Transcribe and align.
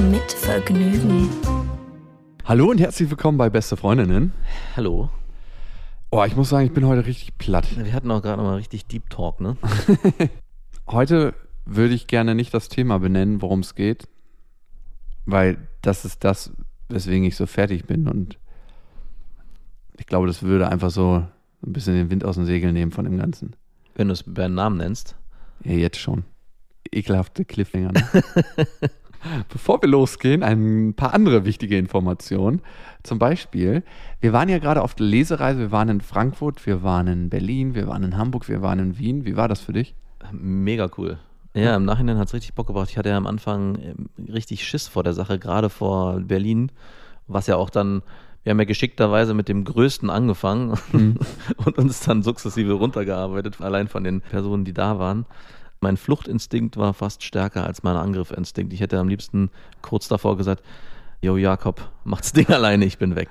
Mit 0.00 0.30
Vergnügen. 0.30 1.28
Hallo 2.44 2.70
und 2.70 2.78
herzlich 2.78 3.10
willkommen 3.10 3.36
bei 3.36 3.50
Beste 3.50 3.76
Freundinnen. 3.76 4.32
Hallo. 4.76 5.10
Oh, 6.12 6.24
ich 6.24 6.36
muss 6.36 6.50
sagen, 6.50 6.66
ich 6.66 6.72
bin 6.72 6.86
heute 6.86 7.04
richtig 7.04 7.36
platt. 7.36 7.66
Wir 7.76 7.92
hatten 7.92 8.08
auch 8.12 8.22
gerade 8.22 8.40
mal 8.40 8.54
richtig 8.54 8.86
Deep 8.86 9.10
Talk, 9.10 9.40
ne? 9.40 9.56
Heute 10.86 11.34
würde 11.64 11.94
ich 11.94 12.06
gerne 12.06 12.36
nicht 12.36 12.54
das 12.54 12.68
Thema 12.68 12.98
benennen, 13.00 13.42
worum 13.42 13.60
es 13.60 13.74
geht, 13.74 14.06
weil 15.26 15.58
das 15.82 16.04
ist 16.04 16.22
das, 16.22 16.52
weswegen 16.88 17.24
ich 17.24 17.34
so 17.34 17.46
fertig 17.46 17.84
bin 17.84 18.06
und 18.06 18.38
ich 19.98 20.06
glaube, 20.06 20.28
das 20.28 20.44
würde 20.44 20.68
einfach 20.68 20.90
so 20.90 21.26
ein 21.66 21.72
bisschen 21.72 21.94
den 21.94 22.10
Wind 22.10 22.24
aus 22.24 22.36
dem 22.36 22.44
Segel 22.44 22.72
nehmen 22.72 22.92
von 22.92 23.04
dem 23.04 23.18
Ganzen. 23.18 23.56
Wenn 23.96 24.06
du 24.06 24.12
es 24.12 24.22
bei 24.22 24.46
Namen 24.46 24.76
nennst. 24.76 25.16
Ja, 25.64 25.72
jetzt 25.72 25.98
schon. 25.98 26.24
Ekelhafte 26.92 27.44
Cliffhanger. 27.44 27.92
Ne? 27.92 28.22
Bevor 29.48 29.82
wir 29.82 29.88
losgehen, 29.88 30.42
ein 30.42 30.94
paar 30.94 31.14
andere 31.14 31.44
wichtige 31.44 31.76
Informationen. 31.76 32.60
Zum 33.02 33.18
Beispiel, 33.18 33.82
wir 34.20 34.32
waren 34.32 34.48
ja 34.48 34.58
gerade 34.58 34.82
auf 34.82 34.94
der 34.94 35.06
Lesereise. 35.06 35.58
Wir 35.60 35.72
waren 35.72 35.88
in 35.88 36.00
Frankfurt, 36.00 36.66
wir 36.66 36.82
waren 36.82 37.06
in 37.06 37.30
Berlin, 37.30 37.74
wir 37.74 37.86
waren 37.86 38.02
in 38.02 38.16
Hamburg, 38.16 38.48
wir 38.48 38.62
waren 38.62 38.78
in 38.78 38.98
Wien. 38.98 39.24
Wie 39.24 39.36
war 39.36 39.48
das 39.48 39.60
für 39.60 39.72
dich? 39.72 39.94
Mega 40.32 40.88
cool. 40.96 41.18
Ja, 41.54 41.76
im 41.76 41.84
Nachhinein 41.84 42.18
hat 42.18 42.28
es 42.28 42.34
richtig 42.34 42.54
Bock 42.54 42.66
gebracht. 42.66 42.90
Ich 42.90 42.98
hatte 42.98 43.08
ja 43.08 43.16
am 43.16 43.26
Anfang 43.26 43.78
ähm, 43.80 44.08
richtig 44.32 44.66
Schiss 44.66 44.86
vor 44.86 45.02
der 45.02 45.14
Sache, 45.14 45.38
gerade 45.38 45.70
vor 45.70 46.20
Berlin, 46.20 46.70
was 47.26 47.46
ja 47.46 47.56
auch 47.56 47.70
dann, 47.70 48.02
wir 48.44 48.50
haben 48.50 48.58
ja 48.58 48.64
geschickterweise 48.64 49.34
mit 49.34 49.48
dem 49.48 49.64
Größten 49.64 50.10
angefangen 50.10 50.78
und 51.56 51.78
uns 51.78 52.00
dann 52.00 52.22
sukzessive 52.22 52.74
runtergearbeitet, 52.74 53.60
allein 53.60 53.88
von 53.88 54.04
den 54.04 54.20
Personen, 54.20 54.64
die 54.64 54.74
da 54.74 54.98
waren. 54.98 55.26
Mein 55.80 55.96
Fluchtinstinkt 55.96 56.76
war 56.76 56.92
fast 56.94 57.22
stärker 57.22 57.64
als 57.64 57.82
mein 57.82 57.96
Angriffsinstinkt. 57.96 58.72
Ich 58.72 58.80
hätte 58.80 58.98
am 58.98 59.08
liebsten 59.08 59.50
kurz 59.82 60.08
davor 60.08 60.36
gesagt, 60.36 60.64
Jo 61.20 61.36
Jakob, 61.36 61.90
macht's 62.04 62.32
Ding 62.32 62.48
alleine, 62.48 62.84
ich 62.84 62.98
bin 62.98 63.16
weg. 63.16 63.28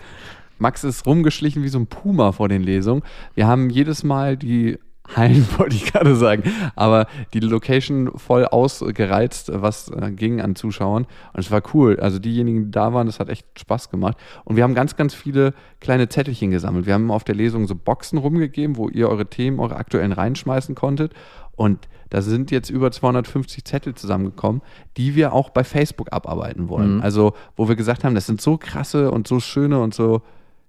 Max 0.60 0.84
ist 0.84 1.06
rumgeschlichen 1.06 1.64
wie 1.64 1.70
so 1.70 1.80
ein 1.80 1.88
Puma 1.88 2.32
vor 2.32 2.50
den 2.50 2.64
Lesungen. 2.64 3.04
Wir 3.36 3.48
haben 3.48 3.70
jedes 3.70 4.04
Mal 4.04 4.38
die 4.38 4.80
Hallen, 5.16 5.48
wollte 5.58 5.76
ich 5.76 5.92
gerade 5.92 6.16
sagen, 6.16 6.44
aber 6.76 7.08
die 7.34 7.40
Location 7.40 8.12
voll 8.16 8.46
ausgereizt, 8.46 9.52
was 9.54 9.90
äh, 9.90 10.12
ging 10.12 10.42
an 10.42 10.56
Zuschauern. 10.56 11.06
Und 11.34 11.40
es 11.40 11.52
war 11.52 11.62
cool. 11.74 12.00
Also 12.00 12.20
diejenigen, 12.20 12.66
die 12.66 12.72
da 12.72 12.94
waren, 12.94 13.08
das 13.08 13.20
hat 13.20 13.30
echt 13.30 13.48
Spaß 13.60 13.90
gemacht. 13.90 14.18
Und 14.44 14.56
wir 14.56 14.64
haben 14.64 14.76
ganz, 14.76 14.96
ganz 14.96 15.14
viele 15.14 15.54
kleine 15.80 16.10
Zettelchen 16.10 16.52
gesammelt. 16.52 16.86
Wir 16.86 16.94
haben 16.94 17.12
auf 17.12 17.24
der 17.24 17.36
Lesung 17.36 17.68
so 17.68 17.76
Boxen 17.76 18.18
rumgegeben, 18.18 18.78
wo 18.78 18.90
ihr 18.90 19.10
eure 19.10 19.28
Themen, 19.28 19.60
eure 19.60 19.78
aktuellen 19.78 20.12
reinschmeißen 20.12 20.76
konntet. 20.76 21.14
Und 21.56 21.88
da 22.10 22.22
sind 22.22 22.52
jetzt 22.52 22.70
über 22.70 22.92
250 22.92 23.66
Zettel 23.66 23.96
zusammengekommen, 23.96 24.62
die 24.96 25.16
wir 25.16 25.34
auch 25.34 25.50
bei 25.50 25.64
Facebook 25.64 26.14
abarbeiten 26.14 26.70
wollen. 26.70 26.98
Mhm. 26.98 27.02
Also, 27.02 27.34
wo 27.56 27.68
wir 27.68 27.76
gesagt 27.76 28.04
haben, 28.04 28.16
das 28.16 28.28
sind 28.28 28.42
so 28.42 28.58
krasse 28.58 29.12
und 29.12 29.28
so 29.28 29.40
schöne 29.40 29.80
und 29.80 29.94
so 29.94 30.22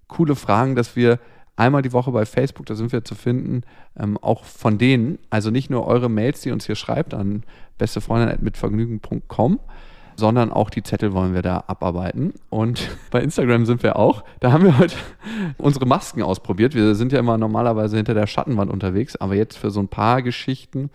coole 0.09 0.35
Fragen, 0.35 0.75
dass 0.75 0.97
wir 0.97 1.19
einmal 1.59 1.83
die 1.83 1.93
Woche 1.93 2.13
bei 2.13 2.25
Facebook, 2.25 2.67
da 2.67 2.75
sind 2.75 2.93
wir 2.93 3.05
zu 3.05 3.15
finden, 3.15 3.63
ähm, 3.99 4.17
auch 4.19 4.45
von 4.45 4.79
denen, 4.79 5.19
also 5.29 5.51
nicht 5.51 5.71
nur 5.71 5.87
eure 5.87 6.09
Mails, 6.09 6.41
die 6.41 6.53
uns 6.53 6.67
hier 6.67 6.77
schreibt 6.77 7.15
an 7.15 7.43
bestefreundin.mitvergnügen.com, 7.79 9.61
sondern 10.17 10.53
auch 10.53 10.71
die 10.71 10.83
Zettel 10.83 11.13
wollen 11.13 11.35
wir 11.35 11.43
da 11.43 11.65
abarbeiten. 11.67 12.33
Und 12.49 12.89
bei 13.11 13.21
Instagram 13.21 13.67
sind 13.67 13.83
wir 13.83 13.97
auch. 13.97 14.25
Da 14.41 14.53
haben 14.53 14.65
wir 14.65 14.79
heute 14.79 14.97
unsere 15.59 15.87
Masken 15.87 16.23
ausprobiert. 16.23 16.75
Wir 16.75 16.95
sind 16.95 17.13
ja 17.13 17.19
immer 17.19 17.39
normalerweise 17.39 17.97
hinter 17.97 18.15
der 18.15 18.27
Schattenwand 18.27 18.71
unterwegs, 18.71 19.17
aber 19.17 19.35
jetzt 19.35 19.59
für 19.59 19.71
so 19.71 19.81
ein 19.81 19.89
paar 19.89 20.23
Geschichten 20.23 20.91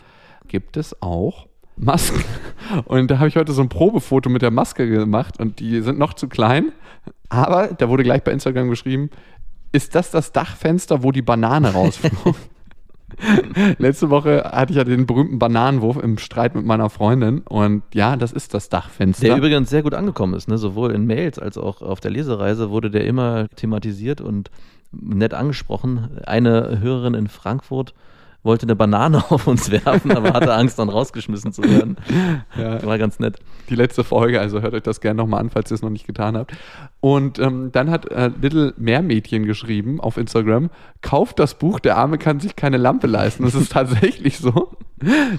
gibt 0.48 0.78
es 0.78 1.02
auch 1.02 1.48
Masken. 1.76 2.24
Und 2.86 3.12
da 3.12 3.20
habe 3.20 3.28
ich 3.28 3.36
heute 3.36 3.52
so 3.52 3.62
ein 3.62 3.70
Probefoto 3.70 4.30
mit 4.30 4.42
der 4.42 4.52
Maske 4.52 4.88
gemacht 4.88 5.40
und 5.40 5.60
die 5.60 5.82
sind 5.82 5.98
noch 5.98 6.14
zu 6.14 6.28
klein. 6.28 6.72
Aber 7.30 7.68
da 7.68 7.90
wurde 7.90 8.04
gleich 8.04 8.24
bei 8.24 8.32
Instagram 8.32 8.70
geschrieben, 8.70 9.10
ist 9.74 9.96
das 9.96 10.12
das 10.12 10.32
Dachfenster, 10.32 11.04
wo 11.04 11.12
die 11.12 11.22
Banane 11.22 11.74
rausflog? 11.74 12.36
Letzte 13.78 14.10
Woche 14.10 14.44
hatte 14.44 14.72
ich 14.72 14.78
ja 14.78 14.84
den 14.84 15.06
berühmten 15.06 15.40
Bananenwurf 15.40 15.98
im 15.98 16.18
Streit 16.18 16.56
mit 16.56 16.66
meiner 16.66 16.90
Freundin 16.90 17.40
und 17.42 17.84
ja, 17.94 18.16
das 18.16 18.32
ist 18.32 18.54
das 18.54 18.70
Dachfenster. 18.70 19.28
Der 19.28 19.38
übrigens 19.38 19.70
sehr 19.70 19.84
gut 19.84 19.94
angekommen 19.94 20.34
ist, 20.34 20.48
ne? 20.48 20.58
sowohl 20.58 20.92
in 20.92 21.06
Mails 21.06 21.38
als 21.38 21.58
auch 21.58 21.82
auf 21.82 22.00
der 22.00 22.12
Lesereise 22.12 22.70
wurde 22.70 22.90
der 22.90 23.06
immer 23.06 23.48
thematisiert 23.56 24.22
und 24.22 24.50
nett 24.92 25.34
angesprochen. 25.34 26.20
Eine 26.26 26.80
Hörerin 26.80 27.14
in 27.14 27.28
Frankfurt 27.28 27.94
wollte 28.44 28.66
eine 28.66 28.76
Banane 28.76 29.24
auf 29.30 29.48
uns 29.48 29.72
werfen, 29.72 30.12
aber 30.12 30.34
hatte 30.34 30.54
Angst, 30.54 30.80
dann 30.80 30.90
rausgeschmissen 30.90 31.54
zu 31.54 31.64
werden. 31.64 31.98
Ja. 32.58 32.84
War 32.84 32.98
ganz 32.98 33.20
nett. 33.20 33.40
die 33.70 33.76
letzte 33.76 34.04
Folge, 34.04 34.40
also 34.40 34.62
hört 34.62 34.74
euch 34.74 34.84
das 34.84 35.02
gerne 35.02 35.18
nochmal 35.18 35.40
an, 35.40 35.50
falls 35.50 35.72
ihr 35.72 35.76
es 35.76 35.82
noch 35.82 35.90
nicht 35.90 36.06
getan 36.06 36.38
habt. 36.38 36.54
Und 37.00 37.40
ähm, 37.40 37.72
dann 37.72 37.90
hat 37.90 38.12
äh, 38.12 38.32
Little 38.42 38.74
Meermädchen 38.78 39.46
geschrieben 39.46 40.00
auf 40.00 40.18
Instagram, 40.18 40.70
kauft 41.02 41.40
das 41.40 41.56
Buch, 41.56 41.80
der 41.80 41.98
Arme 41.98 42.18
kann 42.18 42.40
sich 42.40 42.56
keine 42.56 42.78
Lampe 42.78 43.08
leisten. 43.08 43.46
Es 43.46 43.56
ist 43.56 43.72
tatsächlich 43.72 44.38
so, 44.40 44.72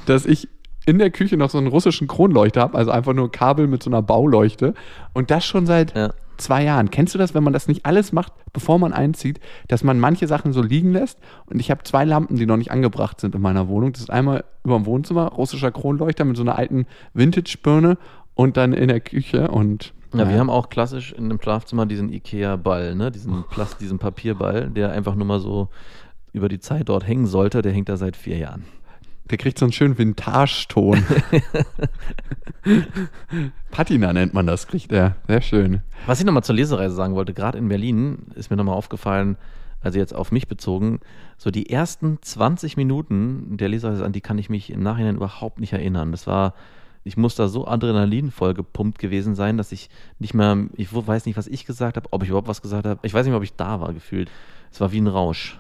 dass 0.07 0.27
ich 0.27 0.49
in 0.87 0.99
der 0.99 1.11
Küche 1.11 1.37
noch 1.37 1.51
so 1.51 1.59
einen 1.59 1.67
russischen 1.67 2.09
Kronleuchter 2.09 2.61
habe, 2.61 2.77
also 2.77 2.91
einfach 2.91 3.15
nur 3.15 3.31
Kabel 3.31 3.67
mit 3.67 3.83
so 3.83 3.91
einer 3.91 4.03
Bauleuchte. 4.03 4.75
Und 5.13 5.31
das 5.31 5.45
schon 5.45 5.67
seit 5.67 5.97
Ja. 5.97 6.13
Zwei 6.37 6.65
Jahren. 6.65 6.91
Kennst 6.91 7.15
du 7.15 7.19
das, 7.19 7.35
wenn 7.35 7.45
man 7.45 7.53
das 7.53 7.69
nicht 7.69 7.87
alles 7.87 8.13
macht, 8.13 8.33
bevor 8.53 8.79
man 8.79 8.93
einzieht, 8.93 9.41
dass 9.69 9.85
man 9.85 9.99
manche 10.01 10.27
Sachen 10.27 10.53
so 10.53 10.63
liegen 10.63 10.93
lässt? 10.93 11.19
Und 11.47 11.61
ich 11.61 11.71
habe 11.71 11.83
zwei 11.85 12.05
Lampen, 12.05 12.37
die 12.37 12.47
noch 12.47 12.57
nicht 12.57 12.71
angebracht 12.71 13.21
sind 13.21 13.35
in 13.35 13.41
meiner 13.43 13.69
Wohnung. 13.69 13.93
Das 13.93 14.01
ist 14.03 14.11
einmal 14.11 14.45
über 14.65 14.77
dem 14.77 14.87
Wohnzimmer, 14.87 15.29
russischer 15.29 15.71
Kronleuchter 15.73 16.25
mit 16.25 16.37
so 16.37 16.43
einer 16.43 16.57
alten 16.59 16.87
Vintage-Birne 17.15 17.99
und 18.35 18.57
dann 18.57 18.73
in 18.73 18.89
der 18.89 19.01
Küche 19.01 19.49
und 19.49 19.93
Ja, 20.13 20.27
wir 20.29 20.35
Ja. 20.35 20.39
haben 20.41 20.51
auch 20.51 20.69
klassisch 20.69 21.13
in 21.13 21.29
dem 21.29 21.41
Schlafzimmer 21.41 21.87
diesen 21.87 22.13
Ikea-Ball, 22.13 22.95
ne? 22.95 23.11
diesen, 23.11 23.45
Plast 23.51 23.81
diesen 23.81 23.99
Papierball, 23.99 24.71
der 24.71 24.93
einfach 24.93 25.15
nur 25.17 25.27
mal 25.27 25.41
so 25.41 25.69
über 26.33 26.49
die 26.49 26.61
Zeit 26.61 26.89
dort 26.89 27.07
hängen 27.07 27.27
sollte. 27.27 27.63
Der 27.63 27.73
hängt 27.73 27.89
da 27.89 27.97
seit 27.97 28.17
vier 28.17 28.37
Jahren. 28.39 28.65
Der 29.31 29.39
kriegt 29.39 29.59
so 29.59 29.65
einen 29.65 29.73
schönen 29.73 29.97
Vintage-Ton. 29.97 31.03
Patina 33.71 34.13
nennt 34.13 34.35
man 34.35 34.47
das, 34.47 34.67
kriegt 34.67 34.93
er. 34.93 35.17
Sehr 35.27 35.41
schön. 35.41 35.81
Was 36.07 36.21
ich 36.21 36.27
nochmal 36.27 36.45
zur 36.45 36.55
Lesereise 36.55 36.95
sagen 36.95 37.15
wollte, 37.15 37.33
gerade 37.33 37.59
in 37.59 37.69
Berlin 37.69 38.27
ist 38.35 38.51
mir 38.51 38.57
nochmal 38.57 38.77
aufgefallen, 38.77 39.37
also 39.81 39.99
jetzt 39.99 40.15
auf 40.15 40.31
mich 40.33 40.49
bezogen, 40.49 41.01
so 41.39 41.51
die 41.51 41.71
ersten 41.71 42.19
20 42.21 42.77
Minuten 42.77 43.57
der 43.57 43.69
Lesereise, 43.69 44.05
an 44.05 44.13
die 44.13 44.21
kann 44.21 44.39
ich 44.39 44.51
mich 44.51 44.71
im 44.71 44.83
Nachhinein 44.83 45.17
überhaupt 45.17 45.61
nicht 45.61 45.73
erinnern. 45.73 46.11
Das 46.11 46.27
war, 46.27 46.55
ich 47.03 47.17
muss 47.17 47.35
da 47.35 47.49
so 47.49 47.67
adrenalinvoll 47.67 48.55
gepumpt 48.55 48.99
gewesen 48.99 49.35
sein, 49.35 49.57
dass 49.57 49.73
ich 49.73 49.89
nicht 50.19 50.35
mehr, 50.35 50.67
ich 50.77 50.89
weiß 50.93 51.27
nicht, 51.27 51.37
was 51.37 51.47
ich 51.47 51.65
gesagt 51.67 51.97
habe, 51.97 52.09
ob 52.13 52.23
ich 52.23 52.29
überhaupt 52.29 52.49
was 52.49 52.63
gesagt 52.63 52.87
habe. 52.87 53.01
Ich 53.03 53.15
weiß 53.15 53.25
nicht 53.25 53.31
mehr, 53.31 53.39
ob 53.39 53.45
ich 53.45 53.57
da 53.57 53.81
war, 53.81 53.93
gefühlt. 53.93 54.31
Es 54.71 54.81
war 54.81 54.93
wie 54.93 55.01
ein 55.01 55.07
Rausch. 55.07 55.59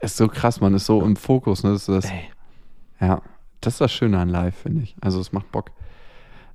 Ist 0.00 0.16
so 0.16 0.28
krass, 0.28 0.60
man 0.60 0.74
ist 0.74 0.86
so 0.86 1.02
im 1.02 1.16
Fokus. 1.16 1.64
Ne? 1.64 1.72
Das 1.72 1.82
ist 1.82 1.88
das, 1.88 2.04
Ey. 2.10 2.30
Ja, 3.00 3.22
das 3.60 3.74
ist 3.74 3.80
das 3.80 3.92
Schöne 3.92 4.18
an 4.18 4.28
Live, 4.28 4.56
finde 4.56 4.82
ich. 4.82 4.96
Also 5.00 5.20
es 5.20 5.32
macht 5.32 5.50
Bock. 5.52 5.70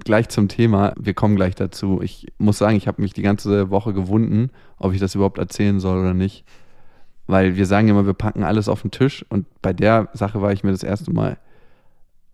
Gleich 0.04 0.30
zum 0.30 0.48
Thema, 0.48 0.94
wir 0.98 1.14
kommen 1.14 1.36
gleich 1.36 1.56
dazu. 1.56 2.02
Ich 2.02 2.28
muss 2.38 2.58
sagen, 2.58 2.76
ich 2.76 2.88
habe 2.88 3.02
mich 3.02 3.14
die 3.14 3.22
ganze 3.22 3.70
Woche 3.70 3.94
gewunden, 3.94 4.50
ob 4.78 4.94
ich 4.94 5.00
das 5.00 5.16
überhaupt 5.16 5.38
erzählen 5.38 5.80
soll 5.80 6.00
oder 6.00 6.14
nicht. 6.14 6.46
Weil 7.28 7.56
wir 7.56 7.66
sagen 7.66 7.88
immer, 7.88 8.06
wir 8.06 8.14
packen 8.14 8.44
alles 8.44 8.68
auf 8.68 8.82
den 8.82 8.92
Tisch 8.92 9.26
und 9.30 9.46
bei 9.62 9.72
der 9.72 10.10
Sache 10.14 10.42
war 10.42 10.52
ich 10.52 10.64
mir 10.64 10.72
das 10.72 10.84
erste 10.84 11.12
Mal 11.14 11.38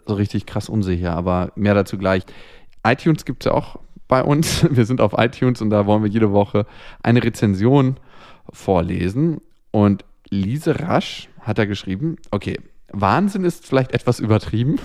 so 0.08 0.16
richtig 0.16 0.48
krass 0.48 0.70
unsicher, 0.70 1.16
aber 1.16 1.52
mehr 1.56 1.76
dazu 1.76 1.98
gleich. 1.98 2.24
iTunes 2.84 3.26
gibt 3.26 3.44
es 3.44 3.52
ja 3.52 3.54
auch 3.54 3.78
bei 4.08 4.24
uns. 4.24 4.66
Wir 4.76 4.86
sind 4.86 5.00
auf 5.00 5.14
iTunes 5.16 5.62
und 5.62 5.70
da 5.70 5.86
wollen 5.86 6.04
wir 6.04 6.10
jede 6.10 6.32
Woche 6.32 6.66
eine 7.04 7.24
Rezension 7.24 7.98
vorlesen. 8.52 9.40
Und 9.72 10.04
Lise 10.30 10.80
Rasch 10.80 11.30
hat 11.40 11.60
da 11.60 11.66
geschrieben, 11.66 12.16
okay, 12.32 12.58
Wahnsinn 12.92 13.44
ist 13.44 13.66
vielleicht 13.66 13.94
etwas 13.94 14.20
übertrieben, 14.20 14.80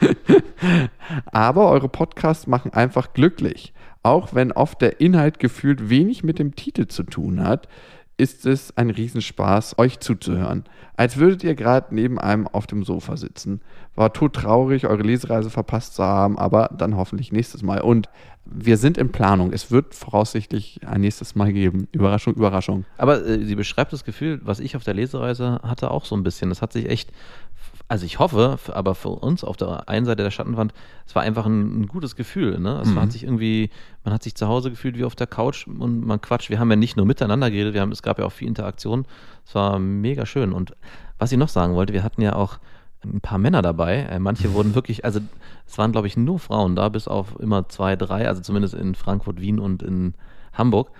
aber 1.26 1.70
eure 1.70 1.88
Podcasts 1.88 2.46
machen 2.46 2.72
einfach 2.72 3.12
glücklich. 3.12 3.72
Auch 4.02 4.34
wenn 4.34 4.52
oft 4.52 4.82
der 4.82 5.00
Inhalt 5.00 5.38
gefühlt 5.38 5.88
wenig 5.88 6.24
mit 6.24 6.38
dem 6.38 6.54
Titel 6.54 6.86
zu 6.86 7.04
tun 7.04 7.42
hat. 7.42 7.68
Ist 8.16 8.46
es 8.46 8.76
ein 8.76 8.90
Riesenspaß, 8.90 9.78
euch 9.78 9.98
zuzuhören. 9.98 10.64
Als 10.96 11.16
würdet 11.16 11.42
ihr 11.42 11.54
gerade 11.54 11.92
neben 11.94 12.18
einem 12.20 12.46
auf 12.46 12.66
dem 12.66 12.84
Sofa 12.84 13.16
sitzen. 13.16 13.60
War 13.96 14.12
todtraurig, 14.12 14.86
eure 14.86 15.02
Lesereise 15.02 15.50
verpasst 15.50 15.94
zu 15.94 16.04
haben, 16.04 16.38
aber 16.38 16.70
dann 16.76 16.96
hoffentlich 16.96 17.32
nächstes 17.32 17.62
Mal. 17.62 17.80
Und 17.80 18.08
wir 18.44 18.76
sind 18.76 18.98
in 18.98 19.10
Planung. 19.10 19.52
Es 19.52 19.70
wird 19.70 19.94
voraussichtlich 19.94 20.80
ein 20.86 21.00
nächstes 21.00 21.34
Mal 21.34 21.52
geben. 21.52 21.88
Überraschung, 21.92 22.34
Überraschung. 22.34 22.84
Aber 22.98 23.24
äh, 23.26 23.44
sie 23.44 23.54
beschreibt 23.54 23.92
das 23.92 24.04
Gefühl, 24.04 24.40
was 24.44 24.60
ich 24.60 24.76
auf 24.76 24.84
der 24.84 24.94
Lesereise 24.94 25.60
hatte, 25.62 25.90
auch 25.90 26.04
so 26.04 26.14
ein 26.14 26.22
bisschen. 26.22 26.50
Das 26.50 26.62
hat 26.62 26.72
sich 26.72 26.88
echt, 26.88 27.10
also 27.88 28.06
ich 28.06 28.18
hoffe, 28.18 28.58
aber 28.72 28.94
für 28.94 29.10
uns 29.10 29.44
auf 29.44 29.56
der 29.56 29.88
einen 29.88 30.06
Seite 30.06 30.22
der 30.22 30.30
Schattenwand, 30.30 30.72
es 31.06 31.14
war 31.14 31.22
einfach 31.22 31.44
ein, 31.46 31.82
ein 31.82 31.86
gutes 31.86 32.16
Gefühl. 32.16 32.58
Ne? 32.58 32.80
Es 32.82 32.88
Mhm. 32.88 33.00
hat 33.00 33.12
sich 33.12 33.24
irgendwie, 33.24 33.70
man 34.04 34.14
hat 34.14 34.22
sich 34.22 34.34
zu 34.34 34.48
Hause 34.48 34.70
gefühlt 34.70 34.96
wie 34.96 35.04
auf 35.04 35.14
der 35.14 35.26
Couch 35.26 35.66
und 35.66 36.06
man 36.06 36.20
quatscht. 36.20 36.48
Wir 36.50 36.58
haben 36.58 36.70
ja 36.70 36.76
nicht 36.76 36.96
nur 36.96 37.04
miteinander 37.06 37.50
geredet, 37.50 37.74
wir 37.74 37.82
haben, 37.82 37.92
es 37.92 38.02
gab 38.02 38.18
ja 38.18 38.24
auch 38.24 38.32
viel 38.32 38.48
Interaktion. 38.48 39.06
Es 39.46 39.54
war 39.54 39.78
mega 39.78 40.24
schön. 40.26 40.52
Und 40.52 40.74
was 41.18 41.30
ich 41.30 41.38
noch 41.38 41.48
sagen 41.50 41.74
wollte, 41.74 41.92
wir 41.92 42.02
hatten 42.02 42.22
ja 42.22 42.34
auch 42.34 42.58
ein 43.04 43.20
paar 43.20 43.36
Männer 43.38 43.60
dabei. 43.60 43.96
Äh, 44.04 44.18
Manche 44.18 44.54
wurden 44.54 44.74
wirklich, 44.74 45.04
also 45.04 45.20
es 45.66 45.76
waren, 45.76 45.92
glaube 45.92 46.06
ich, 46.06 46.16
nur 46.16 46.38
Frauen 46.38 46.74
da, 46.76 46.88
bis 46.88 47.06
auf 47.06 47.38
immer 47.38 47.68
zwei, 47.68 47.96
drei, 47.96 48.26
also 48.26 48.40
zumindest 48.40 48.74
in 48.74 48.94
Frankfurt, 48.94 49.40
Wien 49.42 49.58
und 49.60 49.82
in 49.82 50.14
Hamburg. 50.54 50.90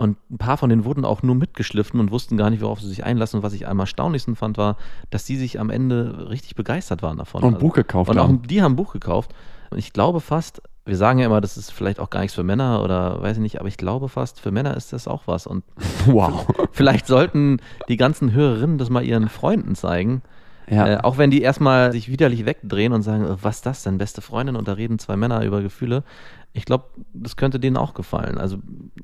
Und 0.00 0.16
ein 0.30 0.38
paar 0.38 0.56
von 0.56 0.70
denen 0.70 0.86
wurden 0.86 1.04
auch 1.04 1.22
nur 1.22 1.34
mitgeschliffen 1.34 2.00
und 2.00 2.10
wussten 2.10 2.38
gar 2.38 2.48
nicht, 2.48 2.62
worauf 2.62 2.80
sie 2.80 2.88
sich 2.88 3.04
einlassen. 3.04 3.36
Und 3.36 3.42
was 3.42 3.52
ich 3.52 3.68
am 3.68 3.78
erstaunlichsten 3.80 4.34
fand, 4.34 4.56
war, 4.56 4.78
dass 5.10 5.26
die 5.26 5.36
sich 5.36 5.60
am 5.60 5.68
Ende 5.68 6.30
richtig 6.30 6.54
begeistert 6.54 7.02
waren 7.02 7.18
davon. 7.18 7.42
Und 7.42 7.56
ein 7.56 7.60
Buch 7.60 7.74
gekauft 7.74 8.10
und 8.10 8.18
haben. 8.18 8.38
auch 8.38 8.46
die 8.46 8.62
haben 8.62 8.72
ein 8.72 8.76
Buch 8.76 8.94
gekauft. 8.94 9.34
Und 9.68 9.76
ich 9.76 9.92
glaube 9.92 10.22
fast, 10.22 10.62
wir 10.86 10.96
sagen 10.96 11.18
ja 11.18 11.26
immer, 11.26 11.42
das 11.42 11.58
ist 11.58 11.70
vielleicht 11.70 12.00
auch 12.00 12.08
gar 12.08 12.20
nichts 12.20 12.34
für 12.34 12.42
Männer 12.42 12.82
oder 12.82 13.20
weiß 13.20 13.36
ich 13.36 13.42
nicht, 13.42 13.60
aber 13.60 13.68
ich 13.68 13.76
glaube 13.76 14.08
fast, 14.08 14.40
für 14.40 14.50
Männer 14.50 14.74
ist 14.74 14.94
das 14.94 15.06
auch 15.06 15.24
was. 15.26 15.46
Und 15.46 15.64
Wow. 16.06 16.46
vielleicht 16.72 17.06
sollten 17.06 17.58
die 17.90 17.98
ganzen 17.98 18.32
Hörerinnen 18.32 18.78
das 18.78 18.88
mal 18.88 19.04
ihren 19.04 19.28
Freunden 19.28 19.74
zeigen. 19.74 20.22
Ja. 20.70 20.86
Äh, 20.86 20.96
auch 21.02 21.18
wenn 21.18 21.30
die 21.30 21.42
erstmal 21.42 21.92
sich 21.92 22.08
widerlich 22.10 22.46
wegdrehen 22.46 22.92
und 22.92 23.02
sagen, 23.02 23.26
was 23.42 23.56
ist 23.56 23.66
das 23.66 23.82
denn, 23.82 23.98
beste 23.98 24.22
Freundin? 24.22 24.56
Und 24.56 24.66
da 24.66 24.74
reden 24.74 24.98
zwei 24.98 25.16
Männer 25.16 25.44
über 25.44 25.60
Gefühle. 25.60 26.04
Ich 26.52 26.64
glaube, 26.64 26.84
das 27.14 27.36
könnte 27.36 27.60
denen 27.60 27.76
auch 27.76 27.94
gefallen. 27.94 28.36
Also, 28.38 28.56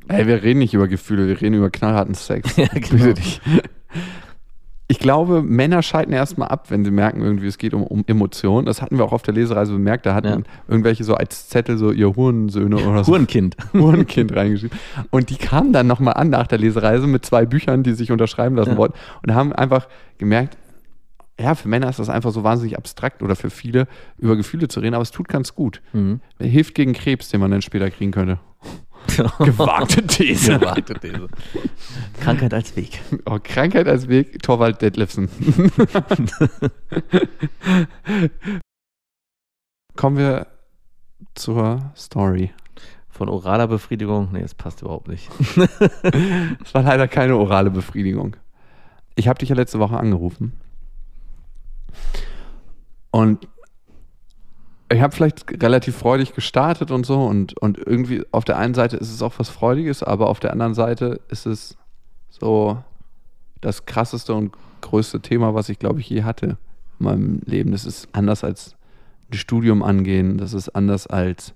Ey, 0.09 0.27
wir 0.27 0.43
reden 0.43 0.59
nicht 0.59 0.75
über 0.75 0.89
Gefühle, 0.89 1.29
wir 1.29 1.41
reden 1.41 1.55
über 1.55 1.71
knallharten 1.71 2.15
Sex. 2.15 2.57
Ja, 2.57 2.67
genau. 2.73 2.89
Bitte 2.91 3.15
dich. 3.15 3.41
Ich 4.89 5.01
glaube, 5.01 5.43
Männer 5.43 5.83
schalten 5.83 6.13
erstmal 6.13 6.47
ab, 6.49 6.71
wenn 6.71 6.85
sie 6.85 6.93
merken, 6.93 7.21
irgendwie 7.21 7.49
es 7.49 7.59
geht 7.59 7.75
um, 7.75 7.83
um 7.83 8.05
Emotionen. 8.07 8.67
Das 8.67 8.81
hatten 8.83 8.99
wir 8.99 9.05
auch 9.05 9.13
auf 9.13 9.23
der 9.23 9.35
Lesereise 9.35 9.73
bemerkt. 9.73 10.07
Da 10.07 10.15
hatten 10.15 10.29
Ja. 10.29 10.39
irgendwelche 10.69 11.03
so 11.03 11.15
als 11.15 11.49
Zettel 11.49 11.77
so 11.77 11.91
ihr 11.91 12.15
Hurensöhne 12.15 12.77
oder 12.77 13.03
so. 13.03 13.11
Hurenkind. 13.13 13.57
Hurenkind 13.73 14.35
reingeschrieben. 14.37 14.79
Und 15.11 15.31
die 15.31 15.37
kamen 15.37 15.73
dann 15.73 15.89
nochmal 15.89 16.15
an 16.15 16.31
nach 16.31 16.47
der 16.47 16.59
Lesereise 16.59 17.09
mit 17.09 17.25
zwei 17.27 17.47
Büchern, 17.47 17.83
die 17.83 17.95
sich 17.95 18.13
unterschreiben 18.13 18.55
lassen 18.55 18.71
Ja. 18.73 18.77
wollten 18.77 18.95
und 19.27 19.35
haben 19.35 19.53
einfach 19.53 19.89
gemerkt, 20.19 20.57
ja, 21.39 21.55
für 21.55 21.69
Männer 21.69 21.89
ist 21.91 21.99
das 21.99 22.09
einfach 22.09 22.33
so 22.33 22.45
wahnsinnig 22.45 22.79
abstrakt 22.79 23.23
oder 23.23 23.37
für 23.37 23.51
viele 23.51 23.87
über 24.17 24.37
Gefühle 24.37 24.69
zu 24.69 24.81
reden, 24.81 24.95
aber 24.95 25.03
es 25.03 25.11
tut 25.11 25.29
ganz 25.29 25.55
gut. 25.55 25.83
Mhm. 25.93 26.21
Hilft 26.39 26.75
gegen 26.75 26.95
Krebs, 26.95 27.29
den 27.29 27.41
man 27.41 27.51
dann 27.51 27.63
später 27.63 27.91
kriegen 27.91 28.13
könnte. 28.13 28.39
Gewagte 29.39 30.07
These. 30.07 30.59
Gewagte 30.59 30.95
These. 30.95 31.29
Krankheit 32.21 32.55
als 32.55 32.75
Weg. 32.77 33.01
Oh, 33.27 33.39
Krankheit 33.43 33.87
als 33.87 34.09
Weg, 34.09 34.43
Torwald 34.43 34.81
Detlefsen. 34.83 35.29
Kommen 39.95 40.17
wir 40.17 40.47
zur 41.35 41.93
Story. 41.97 42.51
Von 43.09 43.29
oraler 43.29 43.69
Befriedigung, 43.69 44.31
nee, 44.33 44.43
das 44.43 44.55
passt 44.55 44.83
überhaupt 44.83 45.09
nicht. 45.09 45.31
Es 46.65 46.75
war 46.75 46.83
leider 46.83 47.09
keine 47.09 47.37
orale 47.37 47.71
Befriedigung. 47.71 48.37
Ich 49.15 49.29
habe 49.29 49.39
dich 49.39 49.49
ja 49.49 49.55
letzte 49.55 49.79
Woche 49.79 49.97
angerufen. 49.97 50.53
Und 53.11 53.49
ich 54.93 55.01
habe 55.01 55.15
vielleicht 55.15 55.63
relativ 55.63 55.97
freudig 55.97 56.35
gestartet 56.35 56.91
und 56.91 57.07
so. 57.07 57.25
Und, 57.25 57.59
und 57.59 57.79
irgendwie 57.79 58.25
auf 58.31 58.45
der 58.45 58.59
einen 58.59 58.75
Seite 58.75 58.97
ist 58.97 59.13
es 59.13 59.23
auch 59.23 59.35
was 59.39 59.49
Freudiges, 59.49 60.03
aber 60.03 60.29
auf 60.29 60.41
der 60.41 60.53
anderen 60.53 60.75
Seite 60.75 61.21
ist 61.29 61.47
es 61.47 61.77
so 62.29 62.83
das 63.61 63.87
krasseste 63.87 64.35
und 64.35 64.55
größte 64.81 65.21
Thema, 65.21 65.55
was 65.55 65.69
ich, 65.69 65.79
glaube 65.79 66.01
ich, 66.01 66.09
je 66.09 66.23
hatte 66.23 66.59
in 66.99 67.05
meinem 67.05 67.41
Leben. 67.45 67.73
Das 67.73 67.85
ist 67.85 68.09
anders 68.13 68.45
als 68.45 68.77
ein 69.31 69.37
Studium 69.37 69.83
angehen. 69.83 70.39
Das 70.39 70.53
ist 70.53 70.69
anders 70.71 71.07
als 71.07 71.55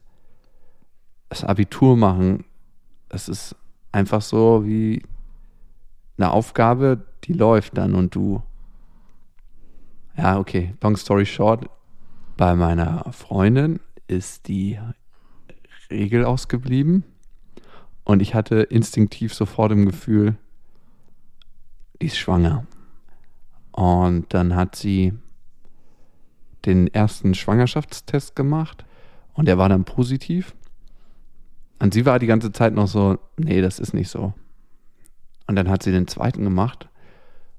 das 1.28 1.44
Abitur 1.44 1.96
machen. 1.96 2.44
Das 3.08 3.28
ist 3.28 3.54
einfach 3.92 4.22
so 4.22 4.64
wie 4.66 5.02
eine 6.16 6.30
Aufgabe, 6.32 7.02
die 7.24 7.32
läuft 7.32 7.78
dann 7.78 7.94
und 7.94 8.14
du. 8.14 8.42
Ja, 10.16 10.38
okay, 10.38 10.74
long 10.82 10.96
story 10.96 11.26
short. 11.26 11.68
Bei 12.36 12.54
meiner 12.54 13.04
Freundin 13.12 13.80
ist 14.06 14.48
die 14.48 14.78
Regel 15.90 16.24
ausgeblieben 16.24 17.04
und 18.04 18.20
ich 18.20 18.34
hatte 18.34 18.62
instinktiv 18.62 19.34
sofort 19.34 19.72
im 19.72 19.86
Gefühl, 19.86 20.36
die 22.00 22.06
ist 22.06 22.18
schwanger. 22.18 22.66
Und 23.72 24.32
dann 24.34 24.56
hat 24.56 24.74
sie 24.74 25.12
den 26.64 26.88
ersten 26.88 27.34
Schwangerschaftstest 27.34 28.36
gemacht 28.36 28.84
und 29.34 29.46
der 29.46 29.58
war 29.58 29.68
dann 29.68 29.84
positiv. 29.84 30.54
Und 31.78 31.94
sie 31.94 32.04
war 32.04 32.18
die 32.18 32.26
ganze 32.26 32.52
Zeit 32.52 32.74
noch 32.74 32.88
so, 32.88 33.18
nee, 33.38 33.62
das 33.62 33.78
ist 33.78 33.94
nicht 33.94 34.10
so. 34.10 34.34
Und 35.46 35.56
dann 35.56 35.68
hat 35.68 35.82
sie 35.82 35.92
den 35.92 36.06
zweiten 36.06 36.44
gemacht 36.44 36.88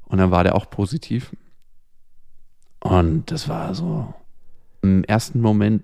und 0.05 0.19
dann 0.19 0.31
war 0.31 0.43
der 0.43 0.55
auch 0.55 0.69
positiv. 0.69 1.35
Und 2.81 3.31
das 3.31 3.47
war 3.47 3.73
so 3.73 4.13
im 4.81 5.03
ersten 5.03 5.39
Moment 5.39 5.83